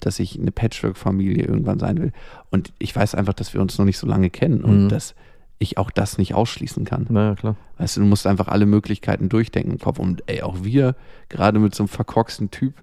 dass 0.00 0.18
ich 0.18 0.38
eine 0.38 0.50
Patchwork-Familie 0.50 1.44
irgendwann 1.44 1.78
sein 1.78 1.98
will. 2.00 2.12
Und 2.50 2.72
ich 2.78 2.94
weiß 2.94 3.14
einfach, 3.14 3.32
dass 3.32 3.54
wir 3.54 3.60
uns 3.60 3.78
noch 3.78 3.86
nicht 3.86 3.98
so 3.98 4.06
lange 4.06 4.28
kennen 4.30 4.62
und 4.62 4.84
Mhm. 4.84 4.88
dass 4.88 5.14
ich 5.58 5.78
auch 5.78 5.90
das 5.90 6.18
nicht 6.18 6.34
ausschließen 6.34 6.84
kann. 6.84 7.06
Naja, 7.08 7.34
klar. 7.34 7.56
Weißt 7.78 7.96
du, 7.96 8.00
du 8.00 8.06
musst 8.06 8.26
einfach 8.26 8.48
alle 8.48 8.66
Möglichkeiten 8.66 9.28
durchdenken 9.28 9.72
im 9.72 9.78
Kopf. 9.78 9.98
Und 9.98 10.22
ey, 10.26 10.42
auch 10.42 10.62
wir, 10.62 10.96
gerade 11.28 11.58
mit 11.58 11.74
so 11.74 11.84
einem 11.84 11.88
verkorksten 11.88 12.50
Typ, 12.50 12.74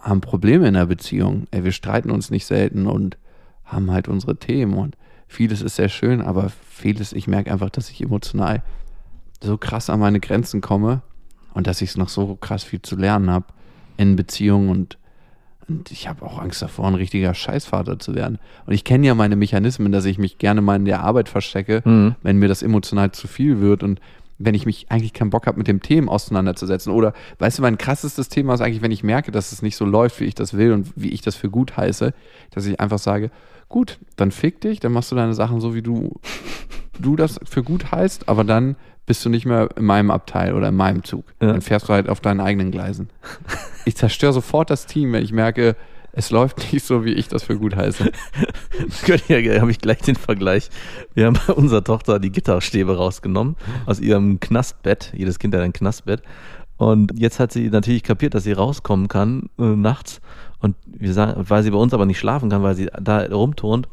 haben 0.00 0.20
Probleme 0.20 0.66
in 0.66 0.74
der 0.74 0.86
Beziehung. 0.86 1.46
Ey, 1.50 1.64
wir 1.64 1.72
streiten 1.72 2.10
uns 2.10 2.30
nicht 2.30 2.46
selten 2.46 2.86
und 2.86 3.18
haben 3.64 3.90
halt 3.90 4.08
unsere 4.08 4.36
Themen. 4.36 4.74
Und 4.74 4.96
vieles 5.28 5.62
ist 5.62 5.76
sehr 5.76 5.88
schön, 5.88 6.22
aber 6.22 6.50
vieles, 6.68 7.12
ich 7.12 7.26
merke 7.26 7.52
einfach, 7.52 7.70
dass 7.70 7.90
ich 7.90 8.02
emotional 8.02 8.62
so 9.42 9.58
krass 9.58 9.90
an 9.90 10.00
meine 10.00 10.20
Grenzen 10.20 10.60
komme 10.60 11.02
und 11.52 11.66
dass 11.66 11.82
ich 11.82 11.96
noch 11.96 12.08
so 12.08 12.36
krass 12.36 12.64
viel 12.64 12.80
zu 12.80 12.96
lernen 12.96 13.30
habe 13.30 13.46
in 13.96 14.16
Beziehungen 14.16 14.70
und 14.70 14.98
und 15.68 15.90
ich 15.90 16.08
habe 16.08 16.24
auch 16.24 16.38
Angst 16.40 16.62
davor, 16.62 16.86
ein 16.88 16.94
richtiger 16.94 17.34
Scheißvater 17.34 17.98
zu 17.98 18.14
werden. 18.14 18.38
Und 18.66 18.72
ich 18.72 18.84
kenne 18.84 19.06
ja 19.06 19.14
meine 19.14 19.36
Mechanismen, 19.36 19.92
dass 19.92 20.04
ich 20.04 20.18
mich 20.18 20.38
gerne 20.38 20.60
mal 20.60 20.76
in 20.76 20.84
der 20.84 21.02
Arbeit 21.02 21.28
verstecke, 21.28 21.82
Mhm. 21.84 22.14
wenn 22.22 22.38
mir 22.38 22.48
das 22.48 22.62
emotional 22.62 23.12
zu 23.12 23.28
viel 23.28 23.60
wird 23.60 23.82
und 23.82 24.00
wenn 24.38 24.54
ich 24.54 24.66
mich 24.66 24.86
eigentlich 24.88 25.12
keinen 25.12 25.30
Bock 25.30 25.46
habe, 25.46 25.58
mit 25.58 25.68
dem 25.68 25.82
Themen 25.82 26.08
auseinanderzusetzen. 26.08 26.92
Oder, 26.92 27.12
weißt 27.38 27.58
du, 27.58 27.62
mein 27.62 27.78
krassestes 27.78 28.28
Thema 28.28 28.54
ist 28.54 28.60
eigentlich, 28.60 28.82
wenn 28.82 28.90
ich 28.90 29.04
merke, 29.04 29.30
dass 29.30 29.52
es 29.52 29.62
nicht 29.62 29.76
so 29.76 29.84
läuft, 29.84 30.18
wie 30.20 30.24
ich 30.24 30.34
das 30.34 30.54
will 30.54 30.72
und 30.72 30.88
wie 30.96 31.10
ich 31.10 31.20
das 31.22 31.36
für 31.36 31.48
gut 31.48 31.76
heiße, 31.76 32.12
dass 32.50 32.66
ich 32.66 32.80
einfach 32.80 32.98
sage, 32.98 33.30
gut, 33.68 33.98
dann 34.16 34.32
fick 34.32 34.60
dich, 34.60 34.80
dann 34.80 34.92
machst 34.92 35.12
du 35.12 35.16
deine 35.16 35.34
Sachen 35.34 35.60
so, 35.60 35.74
wie 35.76 35.82
du, 35.82 36.18
du 36.98 37.14
das 37.14 37.38
für 37.44 37.62
gut 37.62 37.92
heißt, 37.92 38.28
aber 38.28 38.42
dann 38.44 38.74
bist 39.06 39.24
du 39.24 39.28
nicht 39.28 39.46
mehr 39.46 39.68
in 39.76 39.84
meinem 39.84 40.10
Abteil 40.10 40.54
oder 40.54 40.68
in 40.68 40.76
meinem 40.76 41.04
Zug. 41.04 41.24
Ja. 41.40 41.48
Dann 41.48 41.60
fährst 41.60 41.88
du 41.88 41.92
halt 41.92 42.08
auf 42.08 42.20
deinen 42.20 42.40
eigenen 42.40 42.70
Gleisen. 42.70 43.08
Ich 43.84 43.96
zerstöre 43.96 44.32
sofort 44.32 44.70
das 44.70 44.86
Team, 44.86 45.12
wenn 45.12 45.24
ich 45.24 45.32
merke, 45.32 45.74
es 46.12 46.30
läuft 46.30 46.72
nicht 46.72 46.84
so, 46.84 47.04
wie 47.04 47.14
ich 47.14 47.28
das 47.28 47.42
für 47.42 47.58
gut 47.58 47.74
heiße. 47.74 48.12
Ja, 49.28 49.60
habe 49.60 49.70
ich 49.70 49.78
gleich 49.78 49.98
den 50.02 50.16
Vergleich. 50.16 50.68
Wir 51.14 51.26
haben 51.26 51.38
bei 51.46 51.52
unserer 51.52 51.84
Tochter 51.84 52.18
die 52.18 52.30
Gitterstäbe 52.30 52.96
rausgenommen 52.96 53.56
aus 53.86 54.00
ihrem 54.00 54.40
Knastbett. 54.40 55.12
Jedes 55.16 55.38
Kind 55.38 55.54
hat 55.54 55.62
ein 55.62 55.72
Knastbett. 55.72 56.22
Und 56.76 57.12
jetzt 57.18 57.38
hat 57.38 57.52
sie 57.52 57.70
natürlich 57.70 58.02
kapiert, 58.02 58.34
dass 58.34 58.44
sie 58.44 58.52
rauskommen 58.52 59.08
kann 59.08 59.48
äh, 59.58 59.62
nachts. 59.62 60.20
Und 60.58 60.76
wir 60.86 61.12
sagen, 61.12 61.44
weil 61.48 61.62
sie 61.62 61.70
bei 61.70 61.76
uns 61.76 61.94
aber 61.94 62.06
nicht 62.06 62.18
schlafen 62.18 62.50
kann, 62.50 62.62
weil 62.62 62.74
sie 62.74 62.88
da 63.00 63.20
rumturnt, 63.24 63.88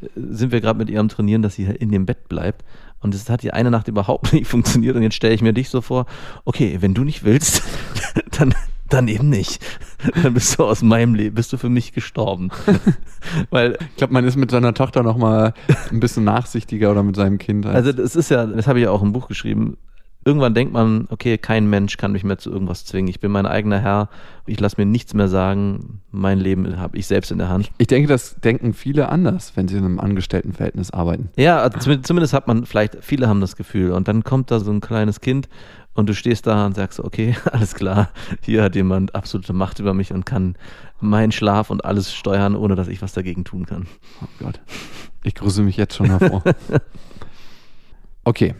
äh, 0.00 0.08
sind 0.16 0.52
wir 0.52 0.60
gerade 0.60 0.78
mit 0.78 0.90
ihr 0.90 1.00
am 1.00 1.08
Trainieren, 1.08 1.42
dass 1.42 1.54
sie 1.54 1.64
in 1.64 1.90
dem 1.90 2.06
Bett 2.06 2.28
bleibt. 2.28 2.64
Und 3.02 3.14
es 3.14 3.28
hat 3.28 3.42
die 3.42 3.52
eine 3.52 3.70
Nacht 3.70 3.88
überhaupt 3.88 4.32
nicht 4.32 4.46
funktioniert. 4.46 4.96
Und 4.96 5.02
jetzt 5.02 5.14
stelle 5.16 5.34
ich 5.34 5.42
mir 5.42 5.52
dich 5.52 5.68
so 5.68 5.80
vor, 5.80 6.06
okay, 6.44 6.78
wenn 6.80 6.94
du 6.94 7.04
nicht 7.04 7.24
willst, 7.24 7.62
dann, 8.38 8.54
dann 8.88 9.08
eben 9.08 9.28
nicht. 9.28 9.60
Dann 10.22 10.34
bist 10.34 10.58
du 10.58 10.64
aus 10.64 10.82
meinem 10.82 11.14
Leben, 11.14 11.34
bist 11.36 11.52
du 11.52 11.56
für 11.56 11.68
mich 11.68 11.92
gestorben. 11.92 12.50
Weil 13.50 13.78
Ich 13.90 13.96
glaube, 13.96 14.12
man 14.12 14.24
ist 14.24 14.36
mit 14.36 14.50
seiner 14.50 14.74
Tochter 14.74 15.02
noch 15.04 15.16
mal 15.16 15.54
ein 15.90 16.00
bisschen 16.00 16.24
nachsichtiger 16.24 16.90
oder 16.90 17.02
mit 17.04 17.14
seinem 17.16 17.38
Kind. 17.38 17.64
als- 17.66 17.76
Also 17.76 17.92
das 17.92 18.16
ist 18.16 18.30
ja, 18.30 18.44
das 18.46 18.66
habe 18.66 18.80
ich 18.80 18.84
ja 18.84 18.90
auch 18.90 19.02
im 19.02 19.12
Buch 19.12 19.28
geschrieben. 19.28 19.76
Irgendwann 20.24 20.54
denkt 20.54 20.72
man, 20.72 21.06
okay, 21.10 21.36
kein 21.38 21.68
Mensch 21.68 21.96
kann 21.96 22.12
mich 22.12 22.22
mehr 22.22 22.38
zu 22.38 22.50
irgendwas 22.52 22.84
zwingen. 22.84 23.08
Ich 23.08 23.18
bin 23.20 23.32
mein 23.32 23.46
eigener 23.46 23.80
Herr. 23.80 24.08
Ich 24.46 24.60
lasse 24.60 24.76
mir 24.78 24.86
nichts 24.86 25.14
mehr 25.14 25.28
sagen. 25.28 26.00
Mein 26.12 26.38
Leben 26.38 26.78
habe 26.78 26.96
ich 26.96 27.06
selbst 27.06 27.32
in 27.32 27.38
der 27.38 27.48
Hand. 27.48 27.70
ich 27.78 27.86
denke, 27.88 28.08
das 28.08 28.36
denken 28.40 28.72
viele 28.72 29.08
anders, 29.08 29.52
wenn 29.56 29.66
sie 29.68 29.76
in 29.76 29.84
einem 29.84 29.98
Angestelltenverhältnis 30.00 30.90
arbeiten. 30.92 31.30
Ja, 31.36 31.58
also 31.58 31.78
zum- 31.78 32.04
zumindest 32.04 32.34
hat 32.34 32.46
man 32.46 32.66
vielleicht, 32.66 32.98
viele 33.00 33.28
haben 33.28 33.40
das 33.40 33.56
Gefühl. 33.56 33.90
Und 33.90 34.06
dann 34.06 34.22
kommt 34.22 34.50
da 34.50 34.60
so 34.60 34.70
ein 34.70 34.80
kleines 34.80 35.20
Kind 35.20 35.48
und 35.94 36.08
du 36.08 36.14
stehst 36.14 36.46
da 36.46 36.66
und 36.66 36.74
sagst, 36.76 37.00
okay, 37.00 37.34
alles 37.52 37.74
klar, 37.74 38.10
hier 38.42 38.62
hat 38.62 38.74
jemand 38.76 39.14
absolute 39.14 39.52
Macht 39.52 39.80
über 39.80 39.92
mich 39.92 40.12
und 40.12 40.24
kann 40.24 40.54
meinen 41.00 41.32
Schlaf 41.32 41.68
und 41.70 41.84
alles 41.84 42.14
steuern, 42.14 42.54
ohne 42.54 42.76
dass 42.76 42.86
ich 42.88 43.02
was 43.02 43.12
dagegen 43.12 43.44
tun 43.44 43.66
kann. 43.66 43.86
Oh 44.22 44.26
Gott. 44.38 44.60
Ich 45.24 45.34
grüße 45.34 45.62
mich 45.62 45.76
jetzt 45.76 45.96
schon 45.96 46.08
davor. 46.08 46.42
Okay. 48.24 48.54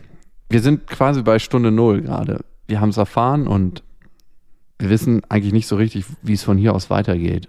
Wir 0.53 0.61
sind 0.61 0.87
quasi 0.87 1.23
bei 1.23 1.39
Stunde 1.39 1.71
Null 1.71 2.03
gerade. 2.03 2.45
Wir 2.67 2.81
haben 2.81 2.91
es 2.91 2.99
erfahren 2.99 3.47
und 3.47 3.83
wir 4.79 4.91
wissen 4.91 5.23
eigentlich 5.29 5.53
nicht 5.53 5.67
so 5.67 5.77
richtig, 5.77 6.05
wie 6.21 6.35
es 6.35 6.43
von 6.43 6.59
hier 6.59 6.75
aus 6.75 6.91
weitergeht. 6.91 7.49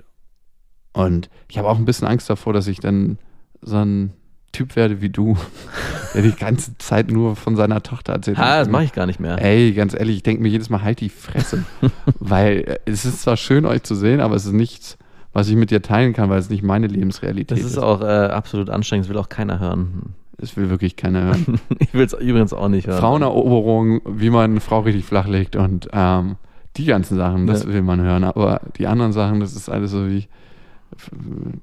Und 0.93 1.29
ich 1.49 1.57
habe 1.57 1.67
auch 1.67 1.77
ein 1.77 1.85
bisschen 1.85 2.07
Angst 2.07 2.29
davor, 2.29 2.53
dass 2.53 2.67
ich 2.67 2.79
dann 2.79 3.17
so 3.61 3.77
ein 3.77 4.13
Typ 4.53 4.75
werde 4.75 5.01
wie 5.01 5.09
du, 5.09 5.35
der 6.13 6.21
die 6.21 6.31
ganze 6.31 6.77
Zeit 6.77 7.11
nur 7.11 7.35
von 7.35 7.55
seiner 7.55 7.83
Tochter 7.83 8.13
erzählt. 8.13 8.37
Ah, 8.39 8.59
das 8.59 8.69
mache 8.69 8.85
ich 8.85 8.93
gar 8.93 9.05
nicht 9.07 9.19
mehr. 9.19 9.41
Ey, 9.43 9.73
ganz 9.73 9.93
ehrlich, 9.93 10.17
ich 10.17 10.23
denke 10.23 10.41
mir 10.43 10.49
jedes 10.49 10.69
Mal, 10.69 10.81
halt 10.83 11.01
die 11.01 11.09
Fresse. 11.09 11.65
weil 12.19 12.59
äh, 12.59 12.79
es 12.85 13.03
ist 13.03 13.23
zwar 13.23 13.35
schön, 13.35 13.65
euch 13.65 13.83
zu 13.83 13.95
sehen, 13.95 14.21
aber 14.21 14.35
es 14.35 14.45
ist 14.45 14.53
nichts, 14.53 14.97
was 15.33 15.49
ich 15.49 15.55
mit 15.55 15.71
dir 15.71 15.81
teilen 15.81 16.13
kann, 16.13 16.29
weil 16.29 16.39
es 16.39 16.49
nicht 16.49 16.63
meine 16.63 16.87
Lebensrealität 16.87 17.57
Das 17.57 17.65
ist. 17.65 17.71
ist 17.71 17.77
auch 17.79 18.01
äh, 18.01 18.05
absolut 18.05 18.69
anstrengend, 18.69 19.07
das 19.07 19.09
will 19.09 19.17
auch 19.17 19.29
keiner 19.29 19.59
hören. 19.59 20.13
Es 20.43 20.57
will 20.57 20.69
wirklich 20.69 20.95
keiner 20.95 21.21
hören. 21.23 21.59
Ich 21.79 21.93
will 21.93 22.05
es 22.05 22.13
übrigens 22.13 22.53
auch 22.53 22.67
nicht 22.67 22.87
hören. 22.87 22.99
Fraueneroberung, 22.99 24.01
wie 24.05 24.29
man 24.29 24.51
eine 24.51 24.59
Frau 24.59 24.81
richtig 24.81 25.05
flach 25.05 25.27
legt 25.27 25.55
und 25.55 25.87
ähm, 25.93 26.35
die 26.77 26.85
ganzen 26.85 27.17
Sachen, 27.17 27.47
das 27.47 27.63
Ja. 27.63 27.69
will 27.73 27.81
man 27.81 28.01
hören. 28.01 28.23
Aber 28.23 28.61
die 28.77 28.87
anderen 28.87 29.13
Sachen, 29.13 29.39
das 29.39 29.55
ist 29.55 29.69
alles 29.69 29.91
so 29.91 30.07
wie 30.07 30.27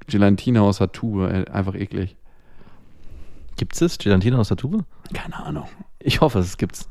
Gelatine 0.07 0.61
aus 0.61 0.77
der 0.79 0.91
Tube, 0.91 1.29
äh, 1.31 1.45
einfach 1.51 1.75
eklig. 1.75 2.15
Gibt's 3.57 3.81
es? 3.81 3.97
Gelatine 3.97 4.37
aus 4.39 4.47
der 4.47 4.57
Tube? 4.57 4.83
Keine 5.13 5.37
Ahnung. 5.37 5.65
Ich 5.99 6.21
hoffe, 6.21 6.39
es 6.39 6.57
gibt's. 6.57 6.89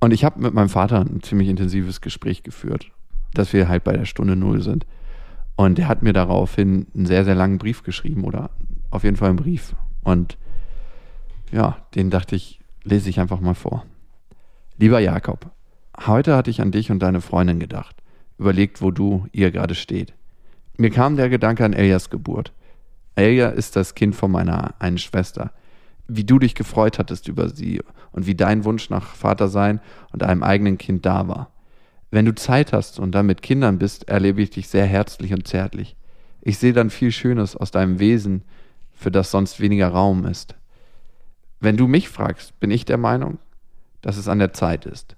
Und 0.00 0.12
ich 0.12 0.24
habe 0.24 0.40
mit 0.40 0.54
meinem 0.54 0.68
Vater 0.68 1.00
ein 1.00 1.22
ziemlich 1.22 1.48
intensives 1.48 2.00
Gespräch 2.00 2.42
geführt, 2.42 2.90
dass 3.34 3.52
wir 3.52 3.68
halt 3.68 3.84
bei 3.84 3.92
der 3.96 4.04
Stunde 4.04 4.36
Null 4.36 4.60
sind. 4.62 4.86
Und 5.56 5.78
er 5.78 5.88
hat 5.88 6.02
mir 6.02 6.12
daraufhin 6.12 6.86
einen 6.94 7.06
sehr, 7.06 7.24
sehr 7.24 7.34
langen 7.34 7.58
Brief 7.58 7.82
geschrieben 7.82 8.24
oder 8.24 8.50
auf 8.90 9.04
jeden 9.04 9.16
Fall 9.16 9.30
einen 9.30 9.38
Brief. 9.38 9.74
Und 10.02 10.36
ja, 11.52 11.76
den 11.94 12.10
dachte 12.10 12.36
ich, 12.36 12.60
lese 12.84 13.10
ich 13.10 13.20
einfach 13.20 13.40
mal 13.40 13.54
vor. 13.54 13.84
Lieber 14.78 14.98
Jakob, 15.00 15.50
heute 16.06 16.36
hatte 16.36 16.50
ich 16.50 16.60
an 16.60 16.72
dich 16.72 16.90
und 16.90 17.00
deine 17.00 17.20
Freundin 17.20 17.60
gedacht, 17.60 17.96
überlegt, 18.38 18.82
wo 18.82 18.90
du, 18.90 19.26
ihr 19.32 19.50
gerade 19.50 19.74
steht. 19.74 20.14
Mir 20.76 20.90
kam 20.90 21.16
der 21.16 21.28
Gedanke 21.28 21.64
an 21.64 21.72
Elias 21.72 22.10
Geburt. 22.10 22.52
Elia 23.14 23.48
ist 23.48 23.76
das 23.76 23.94
Kind 23.94 24.14
von 24.14 24.30
meiner 24.30 24.74
einen 24.78 24.98
Schwester. 24.98 25.52
Wie 26.06 26.24
du 26.24 26.38
dich 26.38 26.54
gefreut 26.54 26.98
hattest 26.98 27.28
über 27.28 27.48
sie 27.48 27.80
und 28.12 28.26
wie 28.26 28.34
dein 28.34 28.64
Wunsch 28.64 28.90
nach 28.90 29.14
Vatersein 29.14 29.80
und 30.12 30.22
einem 30.22 30.42
eigenen 30.42 30.78
Kind 30.78 31.06
da 31.06 31.26
war. 31.26 31.50
Wenn 32.10 32.26
du 32.26 32.34
Zeit 32.34 32.72
hast 32.72 33.00
und 33.00 33.12
dann 33.12 33.26
mit 33.26 33.42
Kindern 33.42 33.78
bist, 33.78 34.08
erlebe 34.08 34.42
ich 34.42 34.50
dich 34.50 34.68
sehr 34.68 34.86
herzlich 34.86 35.32
und 35.32 35.48
zärtlich. 35.48 35.96
Ich 36.42 36.58
sehe 36.58 36.72
dann 36.72 36.90
viel 36.90 37.10
Schönes 37.10 37.56
aus 37.56 37.70
deinem 37.70 37.98
Wesen, 37.98 38.42
für 38.92 39.10
das 39.10 39.30
sonst 39.30 39.60
weniger 39.60 39.88
Raum 39.88 40.24
ist. 40.26 40.54
Wenn 41.60 41.76
du 41.76 41.86
mich 41.86 42.08
fragst, 42.08 42.58
bin 42.60 42.70
ich 42.70 42.84
der 42.84 42.98
Meinung, 42.98 43.38
dass 44.02 44.16
es 44.16 44.28
an 44.28 44.38
der 44.38 44.52
Zeit 44.52 44.86
ist. 44.86 45.16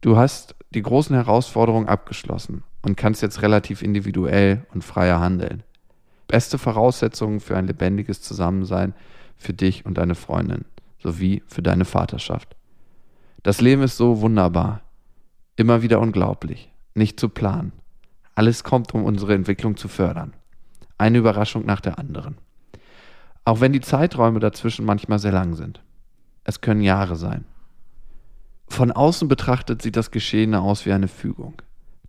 Du 0.00 0.16
hast 0.16 0.54
die 0.70 0.82
großen 0.82 1.14
Herausforderungen 1.14 1.88
abgeschlossen 1.88 2.64
und 2.82 2.96
kannst 2.96 3.22
jetzt 3.22 3.42
relativ 3.42 3.82
individuell 3.82 4.66
und 4.72 4.82
freier 4.82 5.20
handeln. 5.20 5.62
Beste 6.26 6.58
Voraussetzungen 6.58 7.40
für 7.40 7.56
ein 7.56 7.66
lebendiges 7.66 8.22
Zusammensein 8.22 8.94
für 9.36 9.52
dich 9.52 9.84
und 9.84 9.98
deine 9.98 10.14
Freundin 10.14 10.64
sowie 10.98 11.42
für 11.46 11.62
deine 11.62 11.84
Vaterschaft. 11.84 12.56
Das 13.42 13.60
Leben 13.60 13.82
ist 13.82 13.96
so 13.96 14.20
wunderbar, 14.20 14.82
immer 15.56 15.82
wieder 15.82 16.00
unglaublich, 16.00 16.70
nicht 16.94 17.18
zu 17.18 17.28
planen. 17.28 17.72
Alles 18.34 18.64
kommt, 18.64 18.94
um 18.94 19.04
unsere 19.04 19.34
Entwicklung 19.34 19.76
zu 19.76 19.88
fördern. 19.88 20.34
Eine 20.98 21.18
Überraschung 21.18 21.64
nach 21.64 21.80
der 21.80 21.98
anderen. 21.98 22.36
Auch 23.44 23.60
wenn 23.60 23.72
die 23.72 23.80
Zeiträume 23.80 24.40
dazwischen 24.40 24.84
manchmal 24.84 25.18
sehr 25.18 25.32
lang 25.32 25.54
sind. 25.54 25.82
Es 26.44 26.60
können 26.60 26.82
Jahre 26.82 27.16
sein. 27.16 27.44
Von 28.68 28.92
außen 28.92 29.28
betrachtet 29.28 29.82
sieht 29.82 29.96
das 29.96 30.10
Geschehene 30.10 30.60
aus 30.60 30.86
wie 30.86 30.92
eine 30.92 31.08
Fügung. 31.08 31.60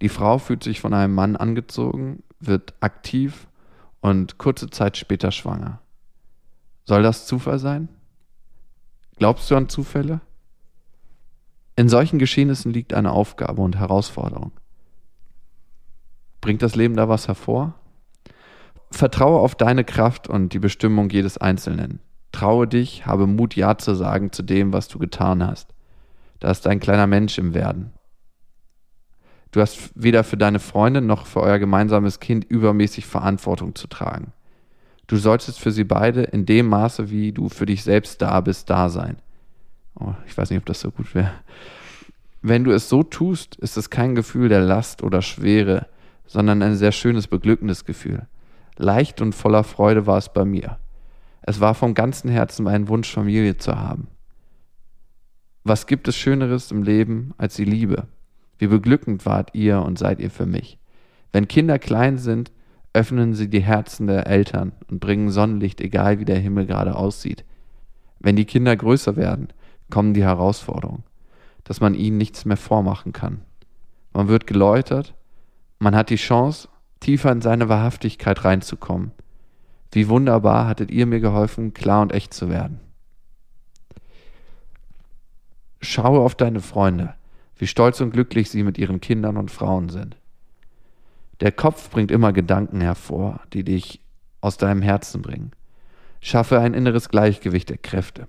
Die 0.01 0.09
Frau 0.09 0.37
fühlt 0.37 0.63
sich 0.63 0.79
von 0.79 0.93
einem 0.93 1.13
Mann 1.13 1.35
angezogen, 1.35 2.23
wird 2.39 2.73
aktiv 2.79 3.47
und 3.99 4.37
kurze 4.37 4.69
Zeit 4.69 4.97
später 4.97 5.31
schwanger. 5.31 5.79
Soll 6.85 7.03
das 7.03 7.27
Zufall 7.27 7.59
sein? 7.59 7.89
Glaubst 9.17 9.49
du 9.51 9.55
an 9.55 9.69
Zufälle? 9.69 10.21
In 11.75 11.89
solchen 11.89 12.19
Geschehnissen 12.19 12.73
liegt 12.73 12.93
eine 12.93 13.11
Aufgabe 13.11 13.61
und 13.61 13.77
Herausforderung. 13.77 14.51
Bringt 16.41 16.61
das 16.63 16.75
Leben 16.75 16.95
da 16.95 17.07
was 17.07 17.27
hervor? 17.27 17.75
Vertraue 18.91 19.39
auf 19.39 19.55
deine 19.55 19.83
Kraft 19.83 20.27
und 20.27 20.53
die 20.53 20.59
Bestimmung 20.59 21.09
jedes 21.09 21.37
Einzelnen. 21.37 21.99
Traue 22.31 22.67
dich, 22.67 23.05
habe 23.05 23.25
Mut, 23.25 23.55
Ja 23.55 23.77
zu 23.77 23.95
sagen 23.95 24.31
zu 24.31 24.43
dem, 24.43 24.73
was 24.73 24.87
du 24.87 24.99
getan 24.99 25.45
hast. 25.45 25.73
Da 26.39 26.51
ist 26.51 26.67
ein 26.67 26.79
kleiner 26.79 27.07
Mensch 27.07 27.37
im 27.37 27.53
Werden. 27.53 27.93
Du 29.51 29.59
hast 29.59 29.91
weder 29.95 30.23
für 30.23 30.37
deine 30.37 30.59
Freundin 30.59 31.05
noch 31.05 31.25
für 31.25 31.41
euer 31.41 31.59
gemeinsames 31.59 32.19
Kind 32.19 32.45
übermäßig 32.45 33.05
Verantwortung 33.05 33.75
zu 33.75 33.87
tragen. 33.87 34.33
Du 35.07 35.17
solltest 35.17 35.59
für 35.59 35.71
sie 35.71 35.83
beide 35.83 36.23
in 36.23 36.45
dem 36.45 36.67
Maße, 36.67 37.09
wie 37.09 37.33
du 37.33 37.49
für 37.49 37.65
dich 37.65 37.83
selbst 37.83 38.21
da 38.21 38.39
bist, 38.39 38.69
da 38.69 38.87
sein. 38.89 39.17
Oh, 39.99 40.13
ich 40.25 40.37
weiß 40.37 40.49
nicht, 40.49 40.59
ob 40.59 40.65
das 40.65 40.79
so 40.79 40.89
gut 40.89 41.13
wäre. 41.13 41.33
Wenn 42.41 42.63
du 42.63 42.71
es 42.71 42.87
so 42.87 43.03
tust, 43.03 43.55
ist 43.57 43.77
es 43.77 43.89
kein 43.89 44.15
Gefühl 44.15 44.47
der 44.47 44.61
Last 44.61 45.03
oder 45.03 45.21
Schwere, 45.21 45.87
sondern 46.25 46.61
ein 46.61 46.75
sehr 46.75 46.93
schönes, 46.93 47.27
beglückendes 47.27 47.83
Gefühl. 47.83 48.25
Leicht 48.81 49.21
und 49.21 49.33
voller 49.33 49.63
Freude 49.63 50.07
war 50.07 50.17
es 50.17 50.33
bei 50.33 50.43
mir. 50.43 50.77
Es 51.43 51.59
war 51.59 51.73
vom 51.73 51.93
ganzen 51.93 52.29
Herzen 52.29 52.63
mein 52.63 52.87
Wunsch, 52.87 53.11
Familie 53.11 53.57
zu 53.57 53.77
haben. 53.77 54.07
Was 55.63 55.85
gibt 55.85 56.07
es 56.07 56.15
Schöneres 56.15 56.71
im 56.71 56.83
Leben 56.83 57.33
als 57.37 57.55
die 57.55 57.65
Liebe? 57.65 58.07
Wie 58.57 58.67
beglückend 58.67 59.25
wart 59.25 59.53
ihr 59.53 59.81
und 59.81 59.99
seid 59.99 60.19
ihr 60.19 60.31
für 60.31 60.45
mich. 60.45 60.79
Wenn 61.31 61.47
Kinder 61.47 61.79
klein 61.79 62.17
sind, 62.17 62.51
öffnen 62.93 63.33
sie 63.33 63.49
die 63.49 63.61
Herzen 63.61 64.07
der 64.07 64.27
Eltern 64.27 64.73
und 64.89 64.99
bringen 64.99 65.29
Sonnenlicht, 65.29 65.79
egal 65.81 66.19
wie 66.19 66.25
der 66.25 66.39
Himmel 66.39 66.65
gerade 66.65 66.95
aussieht. 66.95 67.45
Wenn 68.19 68.35
die 68.35 68.45
Kinder 68.45 68.75
größer 68.75 69.15
werden, 69.15 69.49
kommen 69.89 70.13
die 70.13 70.23
Herausforderungen, 70.23 71.03
dass 71.63 71.81
man 71.81 71.93
ihnen 71.93 72.17
nichts 72.17 72.45
mehr 72.45 72.57
vormachen 72.57 73.13
kann. 73.13 73.41
Man 74.13 74.27
wird 74.27 74.47
geläutert, 74.47 75.13
man 75.79 75.95
hat 75.95 76.09
die 76.09 76.15
Chance, 76.15 76.67
tiefer 77.01 77.31
in 77.31 77.41
seine 77.41 77.67
Wahrhaftigkeit 77.67 78.45
reinzukommen. 78.45 79.11
Wie 79.91 80.07
wunderbar 80.07 80.67
hattet 80.67 80.89
ihr 80.89 81.05
mir 81.05 81.19
geholfen, 81.19 81.73
klar 81.73 82.01
und 82.01 82.13
echt 82.13 82.33
zu 82.33 82.49
werden. 82.49 82.79
Schaue 85.81 86.19
auf 86.21 86.35
deine 86.35 86.61
Freunde, 86.61 87.15
wie 87.57 87.67
stolz 87.67 87.99
und 87.99 88.11
glücklich 88.11 88.49
sie 88.49 88.63
mit 88.63 88.77
ihren 88.77 89.01
Kindern 89.01 89.35
und 89.35 89.51
Frauen 89.51 89.89
sind. 89.89 90.15
Der 91.41 91.51
Kopf 91.51 91.89
bringt 91.89 92.11
immer 92.11 92.31
Gedanken 92.31 92.81
hervor, 92.81 93.41
die 93.51 93.63
dich 93.63 93.99
aus 94.39 94.57
deinem 94.57 94.81
Herzen 94.81 95.21
bringen. 95.21 95.51
Schaffe 96.21 96.59
ein 96.59 96.75
inneres 96.75 97.09
Gleichgewicht 97.09 97.69
der 97.69 97.79
Kräfte. 97.79 98.27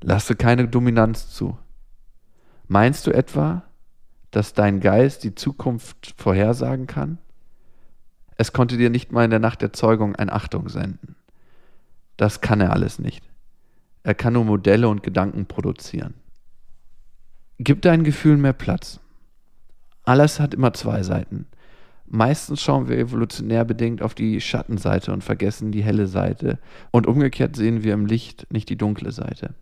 Lasse 0.00 0.36
keine 0.36 0.68
Dominanz 0.68 1.30
zu. 1.30 1.58
Meinst 2.68 3.06
du 3.06 3.10
etwa, 3.10 3.64
dass 4.30 4.54
dein 4.54 4.80
Geist 4.80 5.24
die 5.24 5.34
Zukunft 5.34 6.14
vorhersagen 6.16 6.86
kann? 6.86 7.18
Es 8.36 8.52
konnte 8.52 8.76
dir 8.76 8.90
nicht 8.90 9.12
mal 9.12 9.24
in 9.24 9.30
der 9.30 9.38
Nacht 9.38 9.62
der 9.62 9.72
Zeugung 9.72 10.16
ein 10.16 10.30
Achtung 10.30 10.68
senden. 10.68 11.16
Das 12.16 12.40
kann 12.40 12.60
er 12.60 12.72
alles 12.72 12.98
nicht. 12.98 13.24
Er 14.02 14.14
kann 14.14 14.32
nur 14.32 14.44
Modelle 14.44 14.88
und 14.88 15.02
Gedanken 15.02 15.46
produzieren. 15.46 16.14
Gib 17.58 17.82
deinen 17.82 18.04
Gefühlen 18.04 18.40
mehr 18.40 18.54
Platz. 18.54 19.00
Alles 20.04 20.40
hat 20.40 20.54
immer 20.54 20.72
zwei 20.72 21.02
Seiten. 21.02 21.46
Meistens 22.06 22.60
schauen 22.60 22.88
wir 22.88 22.98
evolutionär 22.98 23.64
bedingt 23.64 24.02
auf 24.02 24.14
die 24.14 24.40
Schattenseite 24.40 25.12
und 25.12 25.22
vergessen 25.22 25.70
die 25.70 25.84
helle 25.84 26.06
Seite. 26.06 26.58
Und 26.90 27.06
umgekehrt 27.06 27.54
sehen 27.54 27.84
wir 27.84 27.94
im 27.94 28.06
Licht 28.06 28.46
nicht 28.50 28.68
die 28.68 28.76
dunkle 28.76 29.12
Seite. 29.12 29.54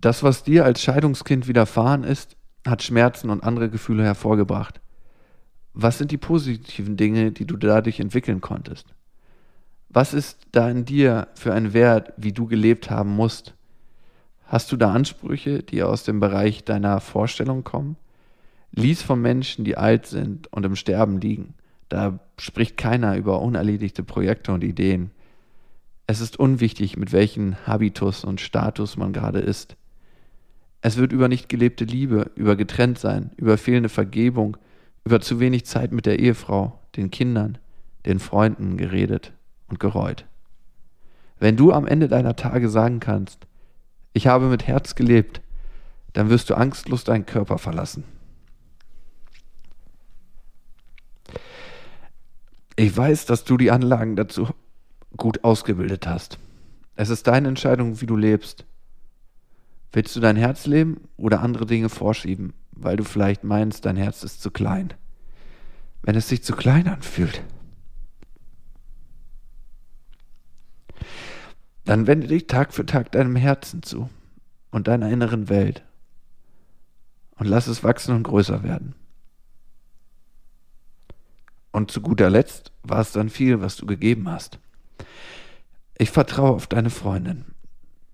Das, 0.00 0.22
was 0.22 0.44
dir 0.44 0.64
als 0.64 0.80
Scheidungskind 0.80 1.48
widerfahren 1.48 2.04
ist, 2.04 2.36
hat 2.66 2.82
Schmerzen 2.82 3.30
und 3.30 3.42
andere 3.42 3.70
Gefühle 3.70 4.04
hervorgebracht. 4.04 4.80
Was 5.74 5.98
sind 5.98 6.10
die 6.10 6.18
positiven 6.18 6.96
Dinge, 6.96 7.32
die 7.32 7.46
du 7.46 7.56
dadurch 7.56 8.00
entwickeln 8.00 8.40
konntest? 8.40 8.94
Was 9.88 10.12
ist 10.12 10.40
da 10.52 10.68
in 10.68 10.84
dir 10.84 11.28
für 11.34 11.54
ein 11.54 11.72
Wert, 11.72 12.12
wie 12.16 12.32
du 12.32 12.46
gelebt 12.46 12.90
haben 12.90 13.14
musst? 13.14 13.54
Hast 14.44 14.70
du 14.72 14.76
da 14.76 14.92
Ansprüche, 14.92 15.62
die 15.62 15.82
aus 15.82 16.04
dem 16.04 16.20
Bereich 16.20 16.64
deiner 16.64 17.00
Vorstellung 17.00 17.64
kommen? 17.64 17.96
Lies 18.72 19.02
von 19.02 19.20
Menschen, 19.20 19.64
die 19.64 19.76
alt 19.76 20.06
sind 20.06 20.52
und 20.52 20.66
im 20.66 20.76
Sterben 20.76 21.20
liegen. 21.20 21.54
Da 21.88 22.18
spricht 22.38 22.76
keiner 22.76 23.16
über 23.16 23.40
unerledigte 23.40 24.02
Projekte 24.02 24.52
und 24.52 24.62
Ideen. 24.62 25.10
Es 26.06 26.20
ist 26.20 26.38
unwichtig, 26.38 26.96
mit 26.96 27.12
welchem 27.12 27.56
Habitus 27.66 28.24
und 28.24 28.40
Status 28.40 28.96
man 28.96 29.12
gerade 29.12 29.40
ist. 29.40 29.76
Es 30.80 30.96
wird 30.96 31.12
über 31.12 31.28
nicht 31.28 31.48
gelebte 31.48 31.84
Liebe, 31.84 32.30
über 32.36 32.56
getrennt 32.56 32.98
sein, 32.98 33.30
über 33.36 33.58
fehlende 33.58 33.88
Vergebung, 33.88 34.56
über 35.04 35.20
zu 35.20 35.40
wenig 35.40 35.66
Zeit 35.66 35.92
mit 35.92 36.06
der 36.06 36.18
Ehefrau, 36.18 36.78
den 36.96 37.10
Kindern, 37.10 37.58
den 38.06 38.20
Freunden 38.20 38.76
geredet 38.76 39.32
und 39.68 39.80
gereut. 39.80 40.24
Wenn 41.38 41.56
du 41.56 41.72
am 41.72 41.86
Ende 41.86 42.08
deiner 42.08 42.36
Tage 42.36 42.68
sagen 42.68 43.00
kannst, 43.00 43.46
ich 44.12 44.26
habe 44.26 44.46
mit 44.46 44.66
Herz 44.66 44.94
gelebt, 44.94 45.40
dann 46.12 46.30
wirst 46.30 46.50
du 46.50 46.54
angstlos 46.54 47.04
deinen 47.04 47.26
Körper 47.26 47.58
verlassen. 47.58 48.04
Ich 52.76 52.96
weiß, 52.96 53.26
dass 53.26 53.44
du 53.44 53.56
die 53.56 53.70
Anlagen 53.72 54.14
dazu 54.14 54.48
gut 55.16 55.42
ausgebildet 55.42 56.06
hast. 56.06 56.38
Es 56.94 57.10
ist 57.10 57.26
deine 57.26 57.48
Entscheidung, 57.48 58.00
wie 58.00 58.06
du 58.06 58.16
lebst. 58.16 58.64
Willst 59.92 60.14
du 60.14 60.20
dein 60.20 60.36
Herz 60.36 60.66
leben 60.66 61.08
oder 61.16 61.40
andere 61.40 61.66
Dinge 61.66 61.88
vorschieben, 61.88 62.52
weil 62.72 62.96
du 62.96 63.04
vielleicht 63.04 63.44
meinst, 63.44 63.86
dein 63.86 63.96
Herz 63.96 64.22
ist 64.22 64.42
zu 64.42 64.50
klein? 64.50 64.92
Wenn 66.02 66.14
es 66.14 66.28
sich 66.28 66.42
zu 66.42 66.54
klein 66.54 66.86
anfühlt, 66.88 67.42
dann 71.84 72.06
wende 72.06 72.26
dich 72.26 72.46
Tag 72.46 72.74
für 72.74 72.84
Tag 72.84 73.12
deinem 73.12 73.34
Herzen 73.34 73.82
zu 73.82 74.10
und 74.70 74.88
deiner 74.88 75.10
inneren 75.10 75.48
Welt 75.48 75.82
und 77.36 77.46
lass 77.46 77.66
es 77.66 77.82
wachsen 77.82 78.14
und 78.14 78.24
größer 78.24 78.62
werden. 78.62 78.94
Und 81.72 81.90
zu 81.90 82.00
guter 82.00 82.28
Letzt 82.28 82.72
war 82.82 83.00
es 83.00 83.12
dann 83.12 83.30
viel, 83.30 83.60
was 83.60 83.76
du 83.76 83.86
gegeben 83.86 84.28
hast. 84.28 84.58
Ich 85.96 86.10
vertraue 86.10 86.50
auf 86.50 86.66
deine 86.66 86.90
Freundin, 86.90 87.44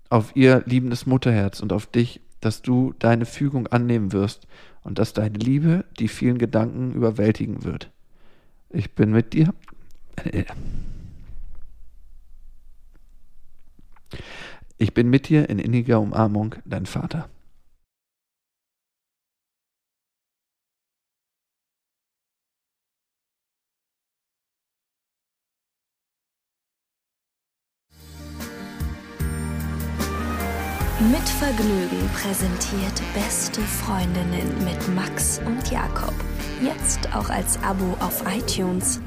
auf 0.09 0.35
ihr 0.35 0.63
liebendes 0.65 1.05
Mutterherz 1.05 1.59
und 1.59 1.73
auf 1.73 1.87
dich, 1.87 2.21
dass 2.41 2.61
du 2.61 2.93
deine 2.99 3.25
Fügung 3.25 3.67
annehmen 3.67 4.11
wirst 4.11 4.47
und 4.83 4.99
dass 4.99 5.13
deine 5.13 5.37
Liebe 5.37 5.85
die 5.99 6.07
vielen 6.07 6.37
Gedanken 6.37 6.93
überwältigen 6.93 7.63
wird. 7.63 7.91
Ich 8.69 8.93
bin 8.93 9.11
mit 9.11 9.33
dir. 9.33 9.53
Ich 14.77 14.93
bin 14.93 15.09
mit 15.09 15.29
dir 15.29 15.49
in 15.49 15.59
inniger 15.59 15.99
Umarmung, 15.99 16.55
dein 16.65 16.85
Vater. 16.85 17.29
Mit 31.11 31.29
Vergnügen 31.29 32.09
präsentiert 32.13 32.99
Beste 33.13 33.61
Freundinnen 33.61 34.63
mit 34.63 34.95
Max 34.95 35.39
und 35.45 35.69
Jakob. 35.69 36.15
Jetzt 36.63 37.13
auch 37.13 37.29
als 37.29 37.61
Abo 37.61 37.95
auf 37.99 38.23
iTunes. 38.27 38.99